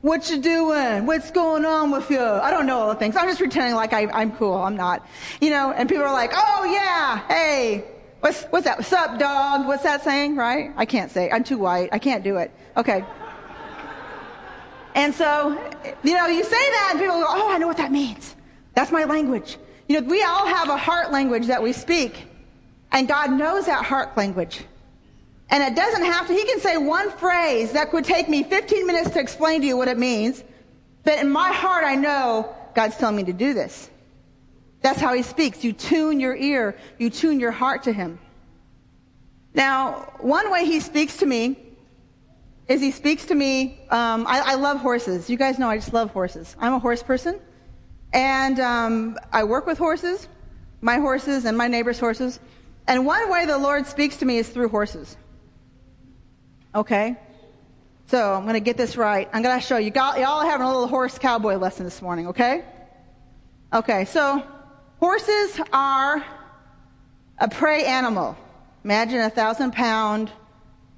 [0.00, 1.06] what you doing?
[1.06, 2.20] What's going on with you?
[2.20, 3.16] I don't know all the things.
[3.16, 4.54] I'm just pretending like I, I'm cool.
[4.54, 5.06] I'm not.
[5.40, 7.84] You know, and people are like, oh yeah, hey,
[8.20, 8.78] what's, what's that?
[8.78, 9.66] What's up, dog?
[9.66, 10.72] What's that saying, right?
[10.76, 11.30] I can't say.
[11.30, 11.88] I'm too white.
[11.92, 12.52] I can't do it.
[12.76, 13.04] Okay.
[14.94, 15.50] And so,
[16.02, 18.34] you know, you say that and people go, oh, I know what that means.
[18.74, 19.56] That's my language.
[19.88, 22.26] You know, we all have a heart language that we speak.
[22.92, 24.64] And God knows that heart language.
[25.50, 28.86] And it doesn't have to, he can say one phrase that could take me 15
[28.86, 30.44] minutes to explain to you what it means.
[31.04, 33.90] But in my heart, I know God's telling me to do this.
[34.82, 35.64] That's how he speaks.
[35.64, 38.18] You tune your ear, you tune your heart to him.
[39.54, 41.56] Now, one way he speaks to me
[42.68, 43.80] is he speaks to me.
[43.90, 45.30] Um, I, I, love horses.
[45.30, 46.54] You guys know I just love horses.
[46.60, 47.40] I'm a horse person.
[48.12, 50.28] And um, I work with horses,
[50.80, 52.38] my horses and my neighbor's horses.
[52.88, 55.14] And one way the Lord speaks to me is through horses.
[56.74, 57.16] Okay?
[58.06, 59.28] So I'm going to get this right.
[59.30, 59.92] I'm going to show you.
[59.94, 62.64] Y'all having a little horse cowboy lesson this morning, okay?
[63.74, 64.42] Okay, so
[64.98, 66.24] horses are
[67.36, 68.38] a prey animal.
[68.84, 70.32] Imagine a thousand pound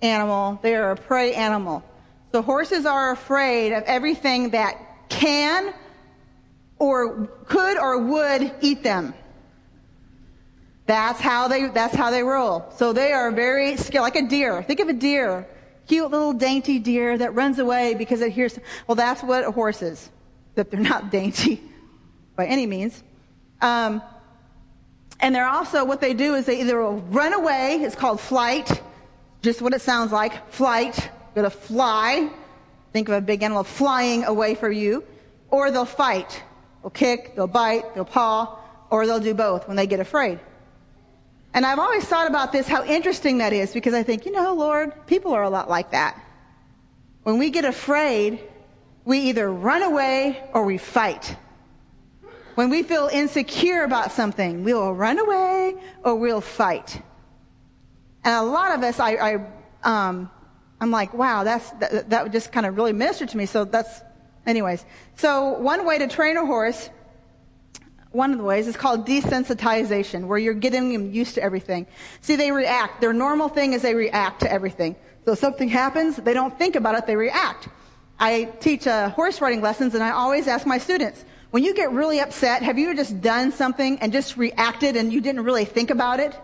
[0.01, 0.61] animal.
[0.63, 1.83] They are a prey animal.
[2.31, 5.75] So horses are afraid of everything that can
[6.79, 9.13] or could or would eat them.
[10.91, 12.69] That's how they, that's how they roll.
[12.77, 14.61] So they are very skilled, like a deer.
[14.65, 15.47] Think of a deer
[15.87, 19.83] cute little dainty deer that runs away because it hears, well, that's what a horse
[19.83, 20.11] is,
[20.51, 21.63] except they're not dainty
[22.35, 23.05] by any means.
[23.61, 24.03] Um,
[25.21, 28.83] and they're also, what they do is they either will run away, it's called flight,
[29.43, 32.29] just what it sounds like, flight, to fly.
[32.93, 35.05] Think of a big animal flying away from you.
[35.51, 36.43] or they'll fight.
[36.83, 38.59] They'll kick, they'll bite, they'll paw,
[38.91, 40.41] or they'll do both when they get afraid.
[41.53, 44.55] And I've always thought about this, how interesting that is, because I think, you know,
[44.55, 46.21] Lord, people are a lot like that.
[47.25, 48.41] When we get afraid,
[49.05, 51.37] we either run away or we fight.
[52.55, 57.03] When we feel insecure about something, we'll run away or we'll fight.
[58.25, 59.47] And a lot of us, I, I
[59.83, 60.31] um,
[60.81, 63.47] I'm like, wow, that's that, that just kind of really ministered to me.
[63.47, 64.03] So that's,
[64.47, 64.85] anyways.
[65.17, 66.91] So one way to train a horse
[68.13, 71.87] one of the ways is called desensitization, where you're getting them used to everything.
[72.21, 73.01] See, they react.
[73.01, 74.97] Their normal thing is they react to everything.
[75.25, 77.69] So something happens, they don't think about it, they react.
[78.19, 81.91] I teach uh, horse riding lessons, and I always ask my students, when you get
[81.93, 85.91] really upset, have you just done something and just reacted and you didn't really think
[85.91, 86.39] about it?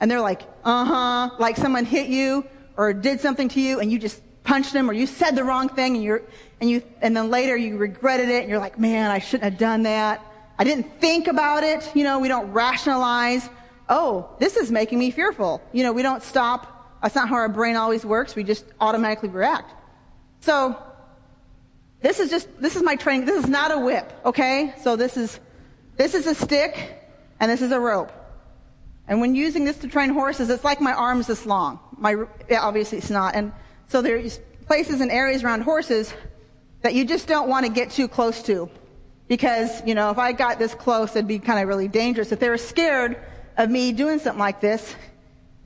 [0.00, 2.44] And they're like, uh huh, like someone hit you
[2.76, 5.68] or did something to you and you just punched them or you said the wrong
[5.68, 6.22] thing and you're,
[6.60, 9.58] and you, and then later you regretted it and you're like, man, I shouldn't have
[9.58, 10.24] done that.
[10.58, 11.90] I didn't think about it.
[11.94, 13.48] You know, we don't rationalize.
[13.88, 15.62] Oh, this is making me fearful.
[15.72, 17.00] You know, we don't stop.
[17.02, 18.34] That's not how our brain always works.
[18.34, 19.72] We just automatically react.
[20.40, 20.76] So,
[22.00, 23.26] this is just, this is my training.
[23.26, 24.74] This is not a whip, okay?
[24.82, 25.40] So this is,
[25.96, 27.02] this is a stick
[27.40, 28.12] and this is a rope.
[29.08, 31.80] And when using this to train horses, it's like my arm's this long.
[31.96, 32.14] My,
[32.56, 33.34] obviously it's not.
[33.34, 33.52] And
[33.88, 36.12] so there's places and areas around horses
[36.82, 38.70] that you just don't want to get too close to.
[39.28, 42.32] Because, you know, if I got this close, it'd be kind of really dangerous.
[42.32, 43.16] If they were scared
[43.56, 44.94] of me doing something like this,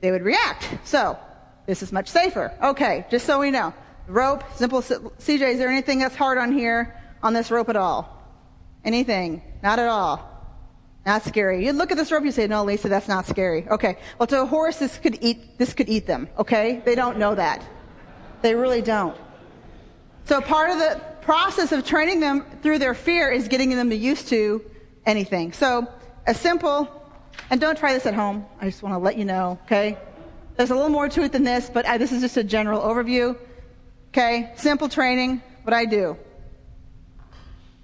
[0.01, 0.69] they would react.
[0.83, 1.17] So,
[1.65, 2.53] this is much safer.
[2.61, 3.73] Okay, just so we know.
[4.07, 4.81] Rope, simple.
[4.81, 8.21] CJ, is there anything that's hard on here, on this rope at all?
[8.83, 9.41] Anything?
[9.63, 10.29] Not at all.
[11.05, 11.65] Not scary.
[11.65, 13.67] You look at this rope, you say, no, Lisa, that's not scary.
[13.69, 13.97] Okay.
[14.19, 16.29] Well, to a horse, this could eat, this could eat them.
[16.37, 16.81] Okay?
[16.85, 17.65] They don't know that.
[18.41, 19.17] They really don't.
[20.25, 24.27] So part of the process of training them through their fear is getting them used
[24.29, 24.63] to
[25.05, 25.53] anything.
[25.53, 25.87] So
[26.27, 26.89] a simple,
[27.49, 28.45] and don't try this at home.
[28.59, 29.97] I just want to let you know, okay?
[30.55, 32.81] There's a little more to it than this, but I, this is just a general
[32.81, 33.37] overview.
[34.09, 34.51] Okay?
[34.55, 36.17] Simple training, what I do.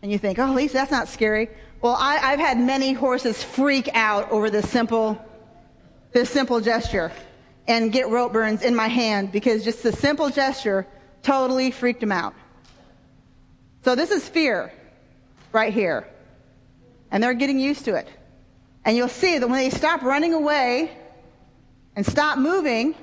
[0.02, 1.49] And you think, oh, Lisa, that's not scary.
[1.82, 5.19] Well, I, I've had many horses freak out over this simple,
[6.12, 7.12] this simple gesture
[7.67, 10.88] and get rope burns in my hand because just the simple gesture
[11.23, 12.34] totally freaked them out.
[13.83, 14.71] So this is fear
[15.51, 16.07] right here.
[17.11, 18.07] And they're getting used to it.
[18.85, 20.91] And you'll see that when they stop running away
[21.95, 22.95] and stop moving,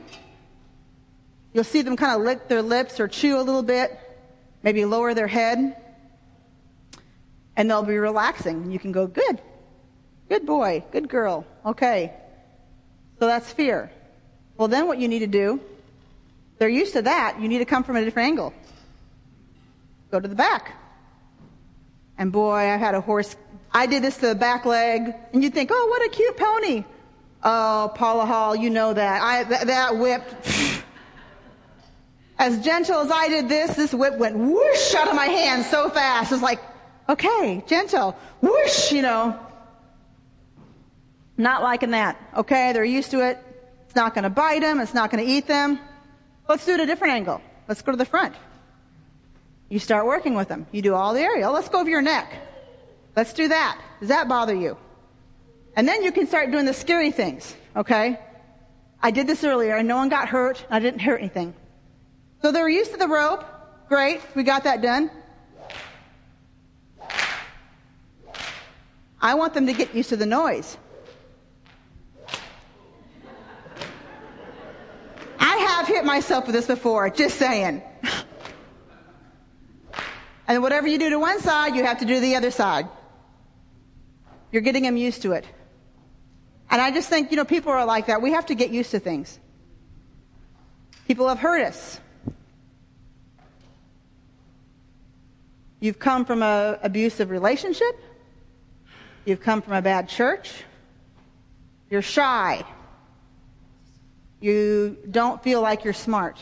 [1.52, 3.98] you'll see them kind of lick their lips or chew a little bit,
[4.62, 5.76] maybe lower their head,
[7.56, 8.70] and they'll be relaxing.
[8.70, 9.40] You can go, good,
[10.28, 12.12] good boy, good girl, okay.
[13.18, 13.90] So that's fear.
[14.56, 15.60] Well, then what you need to do,
[16.58, 18.54] they're used to that, you need to come from a different angle
[20.10, 20.72] go to the back.
[22.18, 23.36] And boy, I had a horse.
[23.72, 26.84] I did this to the back leg, and you'd think, oh, what a cute pony.
[27.42, 29.22] Oh, Paula Hall, you know that.
[29.22, 30.22] I, that, that whip.
[32.38, 35.90] as gentle as I did this, this whip went whoosh out of my hand so
[35.90, 36.32] fast.
[36.32, 36.60] It's like,
[37.08, 38.16] okay, gentle.
[38.40, 39.38] Whoosh, you know.
[41.36, 42.18] Not liking that.
[42.36, 43.38] Okay, they're used to it.
[43.84, 44.80] It's not going to bite them.
[44.80, 45.78] It's not going to eat them.
[46.48, 47.42] Let's do it a different angle.
[47.68, 48.34] Let's go to the front.
[49.68, 50.66] You start working with them.
[50.70, 51.50] You do all the area.
[51.50, 52.32] Let's go over your neck.
[53.16, 53.80] Let's do that.
[54.00, 54.76] Does that bother you?
[55.74, 58.18] And then you can start doing the scary things, okay?
[59.02, 60.64] I did this earlier and no one got hurt.
[60.70, 61.54] I didn't hurt anything.
[62.42, 63.44] So they're used to the rope.
[63.88, 64.20] Great.
[64.34, 65.10] We got that done.
[69.20, 70.76] I want them to get used to the noise.
[75.38, 77.82] I have hit myself with this before, just saying.
[80.48, 82.88] And whatever you do to one side, you have to do to the other side.
[84.52, 85.44] You're getting them used to it.
[86.70, 88.22] And I just think, you know, people are like that.
[88.22, 89.38] We have to get used to things.
[91.06, 92.00] People have hurt us.
[95.80, 98.00] You've come from an abusive relationship.
[99.24, 100.52] You've come from a bad church.
[101.90, 102.64] You're shy.
[104.40, 106.38] You don't feel like you're smart.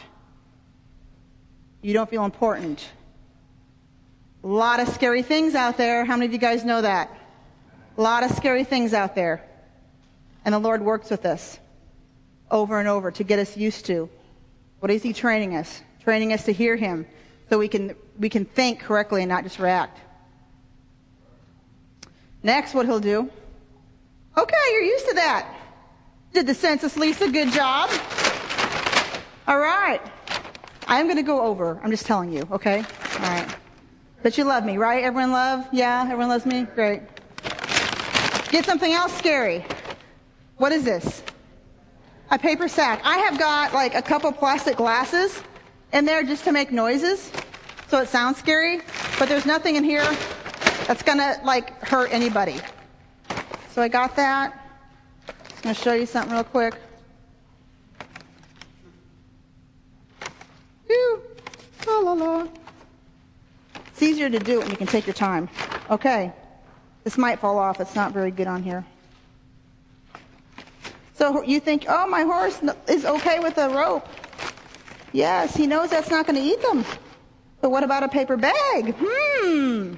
[1.82, 2.86] You don't feel important.
[4.44, 6.04] A lot of scary things out there.
[6.04, 7.10] How many of you guys know that?
[7.96, 9.42] A lot of scary things out there.
[10.44, 11.58] And the Lord works with us
[12.50, 14.10] over and over to get us used to.
[14.80, 15.80] What is He training us?
[16.02, 17.06] Training us to hear Him
[17.48, 19.98] so we can, we can think correctly and not just react.
[22.42, 23.30] Next, what He'll do.
[24.36, 25.56] Okay, you're used to that.
[26.34, 27.30] Did the census, Lisa?
[27.30, 27.88] Good job.
[29.48, 30.02] All right.
[30.86, 31.80] I'm going to go over.
[31.82, 32.84] I'm just telling you, okay?
[33.14, 33.56] All right.
[34.24, 35.04] But you love me, right?
[35.04, 35.66] Everyone love?
[35.70, 36.62] Yeah, everyone loves me?
[36.74, 37.02] Great.
[38.48, 39.66] Get something else scary.
[40.56, 41.22] What is this?
[42.30, 43.02] A paper sack.
[43.04, 45.42] I have got like a couple plastic glasses
[45.92, 47.30] in there just to make noises.
[47.88, 48.80] So it sounds scary,
[49.18, 50.10] but there's nothing in here
[50.86, 52.56] that's gonna like hurt anybody.
[53.72, 54.54] So I got that.
[55.28, 56.76] I'm gonna show you something real quick.
[60.86, 61.22] Whew.
[61.86, 62.63] La la la.
[63.94, 65.48] It's easier to do it when you can take your time.
[65.88, 66.32] Okay.
[67.04, 67.80] This might fall off.
[67.80, 68.84] It's not very good on here.
[71.12, 74.04] So you think, oh, my horse is okay with a rope.
[75.12, 76.84] Yes, he knows that's not going to eat them.
[77.60, 78.96] But what about a paper bag?
[78.98, 79.94] Hmm.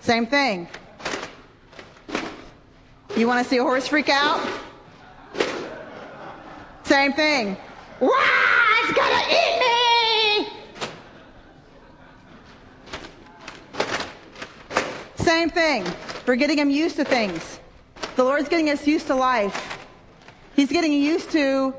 [0.00, 0.66] Same thing.
[3.14, 4.40] You want to see a horse freak out?
[6.84, 7.58] Same thing.
[8.00, 8.08] Wow,
[8.84, 9.79] it's going to eat me!
[15.30, 15.86] Same thing.
[16.26, 17.60] We're getting him used to things.
[18.16, 19.78] The Lord's getting us used to life.
[20.56, 21.72] He's getting used to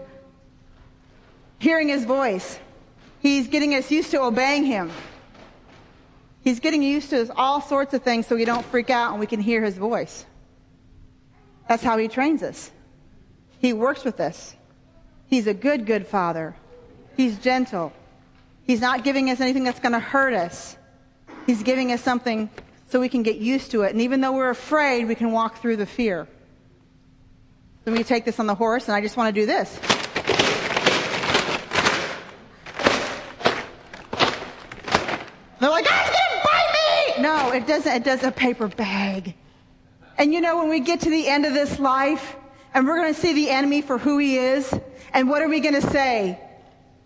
[1.59, 2.57] hearing his voice.
[3.19, 4.89] He's getting us used to obeying him.
[6.45, 9.27] He's getting used to all sorts of things so we don't freak out and we
[9.27, 10.25] can hear his voice.
[11.67, 12.71] That's how he trains us.
[13.59, 14.55] He works with us.
[15.27, 16.55] He's a good, good father.
[17.17, 17.91] He's gentle.
[18.63, 20.77] He's not giving us anything that's going to hurt us.
[21.45, 22.49] He's giving us something
[22.91, 23.93] so we can get used to it.
[23.93, 26.27] And even though we're afraid, we can walk through the fear.
[27.85, 29.79] So we take this on the horse, and I just want to do this.
[35.59, 37.23] They're like, it's going to bite me!
[37.23, 37.93] No, it doesn't.
[37.93, 39.35] It does a paper bag.
[40.17, 42.35] And you know, when we get to the end of this life,
[42.73, 44.71] and we're going to see the enemy for who he is,
[45.13, 46.37] and what are we going to say?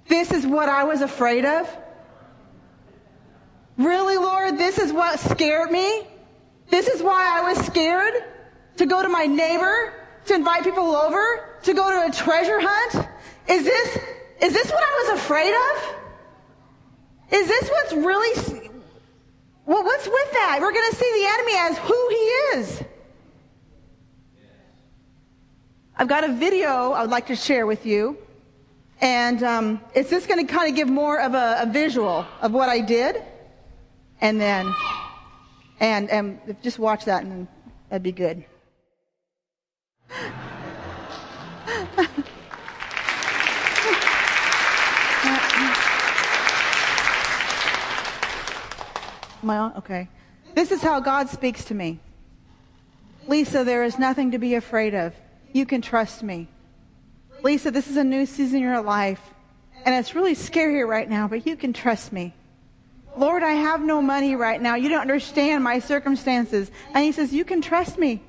[0.07, 1.69] This is what I was afraid of?
[3.77, 4.57] Really, Lord?
[4.57, 6.07] This is what scared me?
[6.69, 8.13] This is why I was scared?
[8.77, 9.93] To go to my neighbor?
[10.25, 11.57] To invite people over?
[11.63, 13.07] To go to a treasure hunt?
[13.47, 13.97] Is this,
[14.41, 15.95] is this what I was afraid of?
[17.31, 18.69] Is this what's really,
[19.65, 20.59] well, what's with that?
[20.61, 22.83] We're going to see the enemy as who he is.
[25.97, 28.17] I've got a video I would like to share with you.
[29.01, 32.53] And um, it's just going to kind of give more of a, a, visual of
[32.53, 33.21] what I did.
[34.21, 34.73] And then,
[35.79, 37.47] and, and just watch that and
[37.89, 38.45] that'd be good.
[49.45, 49.73] My on?
[49.77, 50.09] Okay.
[50.55, 51.99] This is how God speaks to me.
[53.27, 55.13] Lisa, there is nothing to be afraid of.
[55.53, 56.47] You can trust me.
[57.43, 59.21] Lisa, this is a new season in your life,
[59.85, 62.33] and it's really scary right now, but you can trust me.
[63.17, 64.75] Lord, I have no money right now.
[64.75, 66.69] You don't understand my circumstances.
[66.93, 68.21] And he says, You can trust me.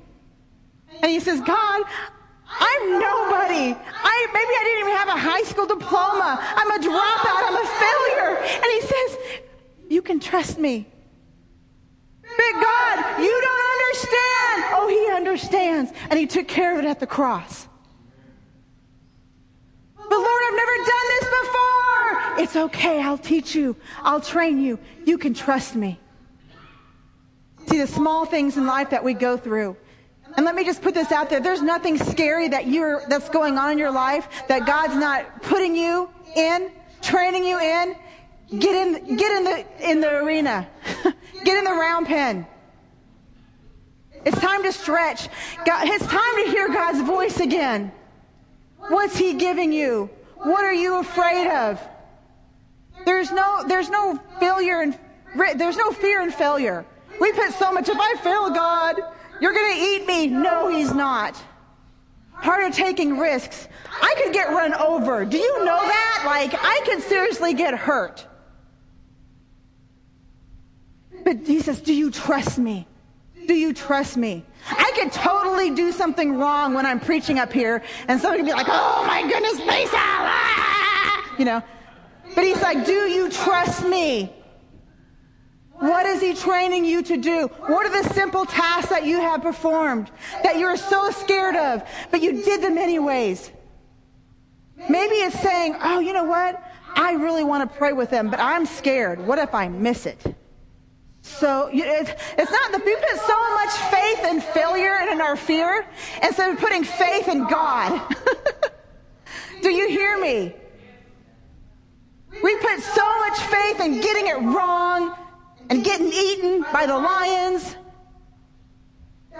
[1.01, 1.83] And he says, God,
[2.47, 3.75] I'm nobody.
[3.75, 6.39] I, maybe I didn't even have a high school diploma.
[6.41, 7.41] I'm a dropout.
[7.43, 8.37] I'm a failure.
[8.55, 9.41] And he says,
[9.89, 10.87] You can trust me.
[12.37, 14.63] Big God, you don't understand.
[14.75, 15.91] Oh, he understands.
[16.09, 17.67] And he took care of it at the cross.
[19.95, 21.86] But Lord, I've never done this before.
[22.37, 23.01] It's okay.
[23.01, 23.75] I'll teach you.
[24.03, 24.79] I'll train you.
[25.05, 25.99] You can trust me.
[27.67, 29.75] See the small things in life that we go through.
[30.35, 31.39] And let me just put this out there.
[31.39, 35.75] There's nothing scary that you're, that's going on in your life that God's not putting
[35.75, 36.71] you in,
[37.01, 37.95] training you in.
[38.59, 40.67] Get in, get in the, in the arena.
[41.43, 42.45] get in the round pen.
[44.25, 45.27] It's time to stretch.
[45.65, 47.91] God, it's time to hear God's voice again.
[48.77, 50.09] What's He giving you?
[50.35, 51.81] What are you afraid of?
[53.07, 54.99] There's no, there's no failure and
[55.55, 56.85] there's no fear in failure.
[57.21, 58.97] We put so much, if I fail God,
[59.39, 60.27] you're going to eat me.
[60.27, 61.41] No, He's not.
[62.41, 63.69] Part of taking risks.
[64.01, 65.23] I could get run over.
[65.23, 66.23] Do you know that?
[66.25, 68.27] Like, I could seriously get hurt.
[71.23, 72.87] But he says, Do you trust me?
[73.47, 74.43] Do you trust me?
[74.69, 78.67] I could totally do something wrong when I'm preaching up here, and somebody be like,
[78.69, 79.95] Oh my goodness, Lisa!
[79.95, 81.35] Ah!
[81.39, 81.63] You know.
[82.37, 84.31] But he's like, Do you trust me?
[85.71, 87.47] What is he training you to do?
[87.47, 90.11] What are the simple tasks that you have performed
[90.43, 91.81] that you're so scared of,
[92.11, 93.51] but you did them anyways?
[94.87, 96.61] Maybe it's saying, Oh, you know what?
[96.93, 99.19] I really want to pray with them, but I'm scared.
[99.25, 100.23] What if I miss it?
[101.23, 105.87] So it's not that we put so much faith in failure and in our fear
[106.21, 107.99] instead of putting faith in God.
[109.63, 110.53] Do you hear me?
[112.31, 115.15] We put so much faith in getting it wrong
[115.69, 117.75] and getting eaten by the lions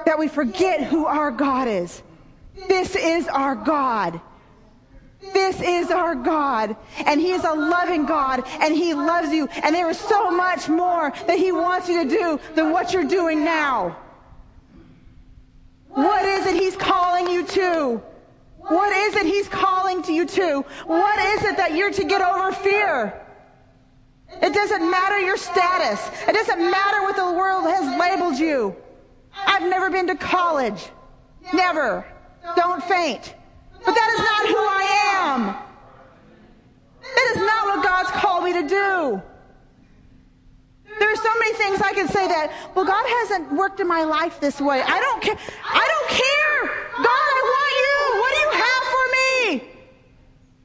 [0.06, 2.02] that we forget who our God is.
[2.68, 4.20] This is our God.
[5.34, 6.76] This is our God.
[7.06, 8.44] And He is a loving God.
[8.62, 9.48] And He loves you.
[9.48, 13.04] And there is so much more that He wants you to do than what you're
[13.04, 13.98] doing now.
[15.90, 18.02] What is it He's calling you to?
[18.68, 20.66] What is it He's calling to you to?
[20.86, 23.22] What is it that you're to get over fear?
[24.42, 26.10] It doesn't matter your status.
[26.28, 28.76] It doesn't matter what the world has labeled you.
[29.34, 30.90] I've never been to college.
[31.54, 32.06] Never.
[32.56, 33.36] Don't faint.
[33.86, 34.84] But that is not who I
[35.24, 35.68] am.
[37.02, 39.22] That is not what God's called me to do.
[41.00, 44.04] There are so many things I can say that, well, God hasn't worked in my
[44.04, 44.82] life this way.
[44.82, 45.38] I don't care.
[45.64, 46.60] I don't care.
[46.98, 47.96] God, I want you.
[48.18, 49.38] What do you have for me?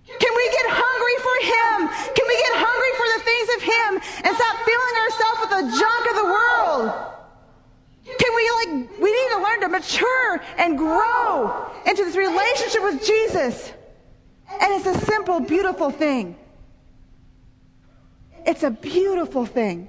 [0.08, 1.76] Can we get hungry for Him?
[2.16, 3.90] Can we get hungry for the things of Him
[4.24, 7.12] and stop filling ourselves with the junk of the world?
[8.08, 12.16] Can we like, we need to learn to mature and grow into this
[13.00, 13.72] Jesus.
[14.48, 16.36] And it's a simple, beautiful thing.
[18.44, 19.88] It's a beautiful thing.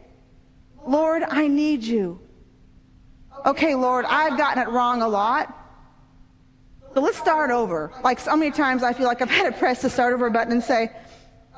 [0.86, 2.20] Lord, I need you.
[3.46, 5.60] Okay, Lord, I've gotten it wrong a lot.
[6.94, 7.92] So let's start over.
[8.04, 10.54] Like so many times I feel like I've had to press the start over button
[10.54, 10.92] and say,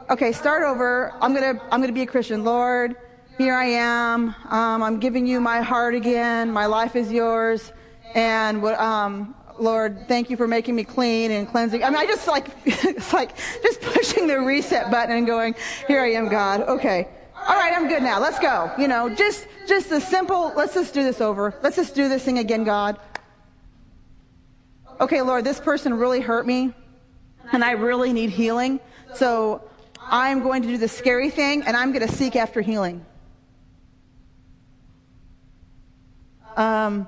[0.09, 1.13] okay, start over.
[1.21, 2.43] I'm going to, I'm going to be a Christian.
[2.43, 2.95] Lord,
[3.37, 4.29] here I am.
[4.49, 6.51] Um, I'm giving you my heart again.
[6.51, 7.73] My life is yours.
[8.13, 11.83] And what um, Lord, thank you for making me clean and cleansing.
[11.83, 15.55] I mean, I just like, it's like just pushing the reset button and going,
[15.87, 16.61] here I am, God.
[16.61, 17.07] Okay.
[17.35, 18.19] All right, I'm good now.
[18.19, 18.71] Let's go.
[18.77, 21.53] You know, just, just a simple, let's just do this over.
[21.61, 22.99] Let's just do this thing again, God.
[24.99, 26.73] Okay, Lord, this person really hurt me
[27.51, 28.79] and I really need healing.
[29.13, 29.61] So
[30.01, 33.05] I'm going to do the scary thing and I'm going to seek after healing.
[36.55, 37.07] Um,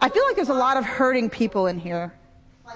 [0.00, 2.14] I feel like there's a lot of hurting people in here.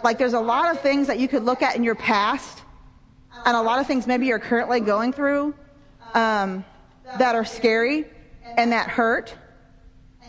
[0.02, 2.62] Like there's a lot of things that you could look at in your past,
[3.44, 5.54] and a lot of things maybe you're currently going through
[6.14, 6.64] um,
[7.18, 8.06] that are scary
[8.56, 9.34] and that hurt.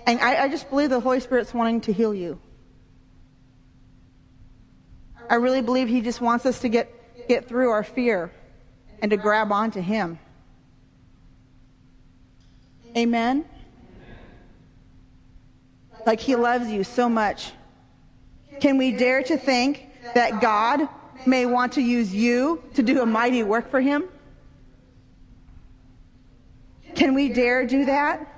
[0.05, 2.39] And I, I just believe the Holy Spirit's wanting to heal you.
[5.29, 8.31] I really believe He just wants us to get, get through our fear
[9.01, 10.19] and to grab onto Him.
[12.95, 13.45] Amen?
[16.05, 17.51] Like he loves you so much.
[18.59, 20.87] Can we dare to think that God
[21.25, 24.05] may want to use you to do a mighty work for him?
[26.95, 28.29] Can we dare do that?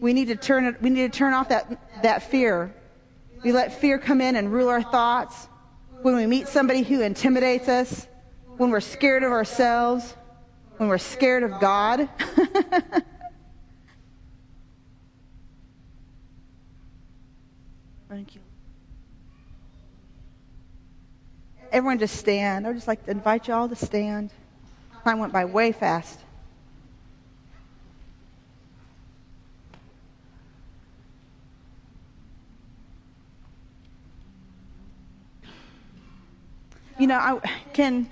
[0.00, 2.74] We need to turn it, we need to turn off that, that fear.
[3.44, 5.48] We let fear come in and rule our thoughts.
[6.02, 8.08] When we meet somebody who intimidates us,
[8.56, 10.14] when we're scared of ourselves,
[10.76, 12.08] when we're scared of God.
[18.08, 18.40] Thank you.
[21.70, 22.66] Everyone just stand.
[22.66, 24.30] I would just like to invite you all to stand.
[25.04, 26.18] Time went by way fast.
[36.98, 37.40] You know, I
[37.72, 38.08] can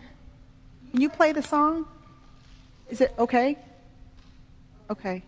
[0.92, 1.86] you play the song?
[2.90, 3.56] Is it okay?
[4.90, 5.22] Okay.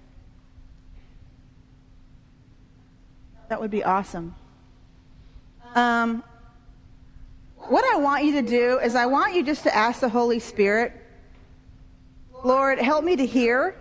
[3.48, 4.34] That would be awesome.
[5.74, 6.24] Um,
[7.56, 10.40] what I want you to do is I want you just to ask the Holy
[10.40, 10.92] Spirit,
[12.42, 13.76] Lord, help me to hear.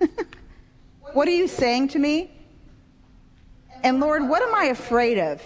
[1.12, 2.30] what are you saying to me?
[3.82, 5.42] And Lord, what am I afraid of?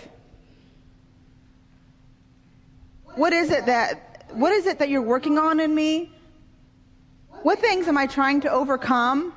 [3.17, 6.14] What is it that what is it that you're working on in me?
[7.45, 9.35] What things am I trying to overcome?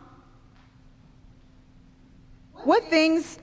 [2.54, 3.38] What things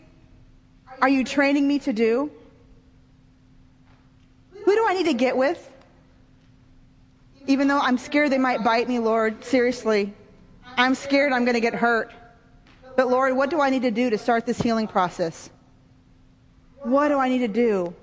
[1.02, 2.32] are you training me to do?
[4.52, 5.70] Who do I need to get with?
[7.46, 10.14] Even though I'm scared they might bite me, Lord, seriously.
[10.78, 12.14] I'm scared I'm going to get hurt.
[12.96, 15.50] But Lord, what do I need to do to start this healing process?
[16.78, 17.94] What do I need to do?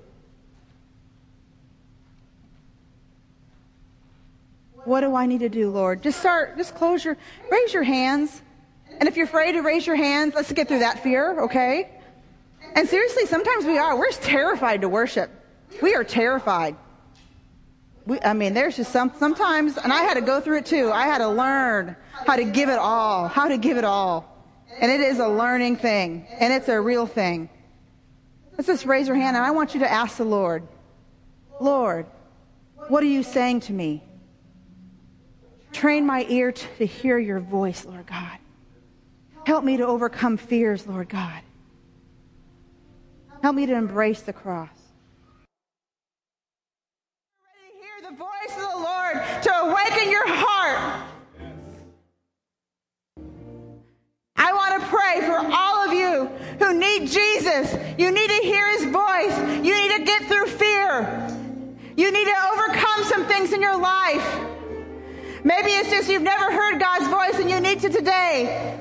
[4.84, 6.02] What do I need to do, Lord?
[6.02, 7.16] Just start, just close your,
[7.50, 8.42] raise your hands.
[8.98, 11.90] And if you're afraid to raise your hands, let's get through that fear, okay?
[12.74, 13.96] And seriously, sometimes we are.
[13.96, 15.30] We're terrified to worship.
[15.80, 16.76] We are terrified.
[18.06, 20.90] We, I mean, there's just some, sometimes, and I had to go through it too.
[20.90, 24.28] I had to learn how to give it all, how to give it all.
[24.80, 27.48] And it is a learning thing, and it's a real thing.
[28.52, 30.66] Let's just raise your hand, and I want you to ask the Lord,
[31.60, 32.06] Lord,
[32.88, 34.02] What are you saying to me?
[35.72, 38.38] Train my ear to hear your voice, Lord God.
[39.46, 41.40] Help me to overcome fears, Lord God.
[43.42, 44.68] Help me to embrace the cross.
[47.42, 51.08] Ready to hear the voice of the Lord to awaken your heart.
[54.36, 56.26] I want to pray for all of you
[56.64, 57.76] who need Jesus.
[57.98, 59.36] You need to hear his voice.
[59.64, 61.28] You need to get through fear.
[61.96, 64.51] You need to overcome some things in your life.
[65.44, 68.78] Maybe it's just you've never heard God's voice and you need to today.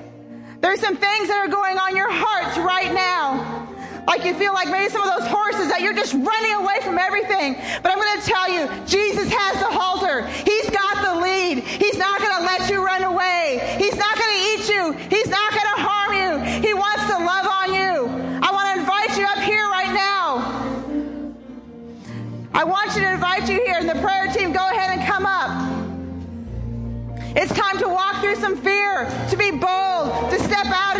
[0.59, 3.67] There's some things that are going on in your hearts right now.
[4.05, 6.99] Like you feel like maybe some of those horses that you're just running away from
[6.99, 7.55] everything.
[7.81, 10.27] But I'm going to tell you, Jesus has the halter.
[10.45, 11.63] He's got the lead.
[11.63, 13.77] He's not going to let you run away.
[13.79, 14.83] He's not going to eat you.
[15.09, 16.61] He's not going to harm you.
[16.61, 18.05] He wants to love on you.
[18.43, 20.61] I want to invite you up here right now.
[22.53, 24.10] I want you to invite you here, in the prayer
[27.33, 30.90] It's time to walk through some fear, to be bold, to step out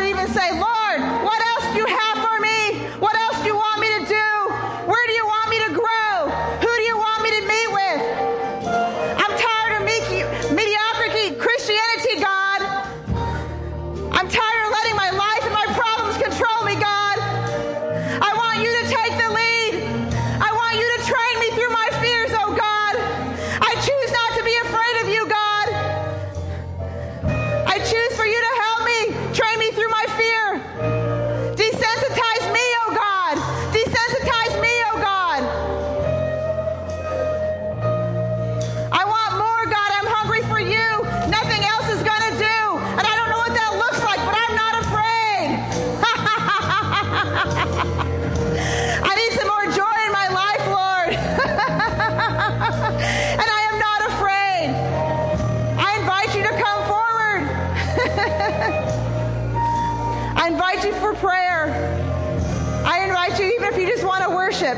[63.82, 64.78] you, just want to worship.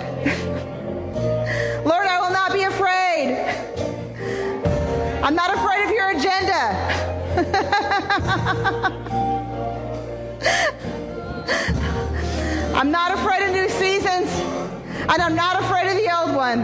[1.85, 3.37] Lord, I will not be afraid.
[5.21, 7.01] I'm not afraid of your agenda.
[12.75, 14.29] I'm not afraid of new seasons,
[15.09, 16.61] and I'm not afraid of the old one.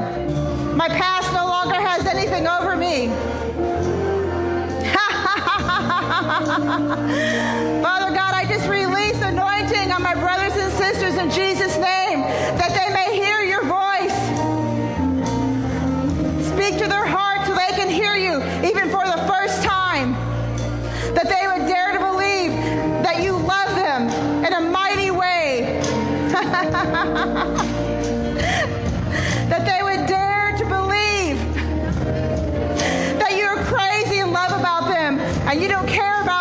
[0.77, 3.09] My past no longer has anything over me.
[7.83, 12.08] Father God, I just release anointing on my brothers and sisters in Jesus' name
[35.49, 36.38] and you don't care about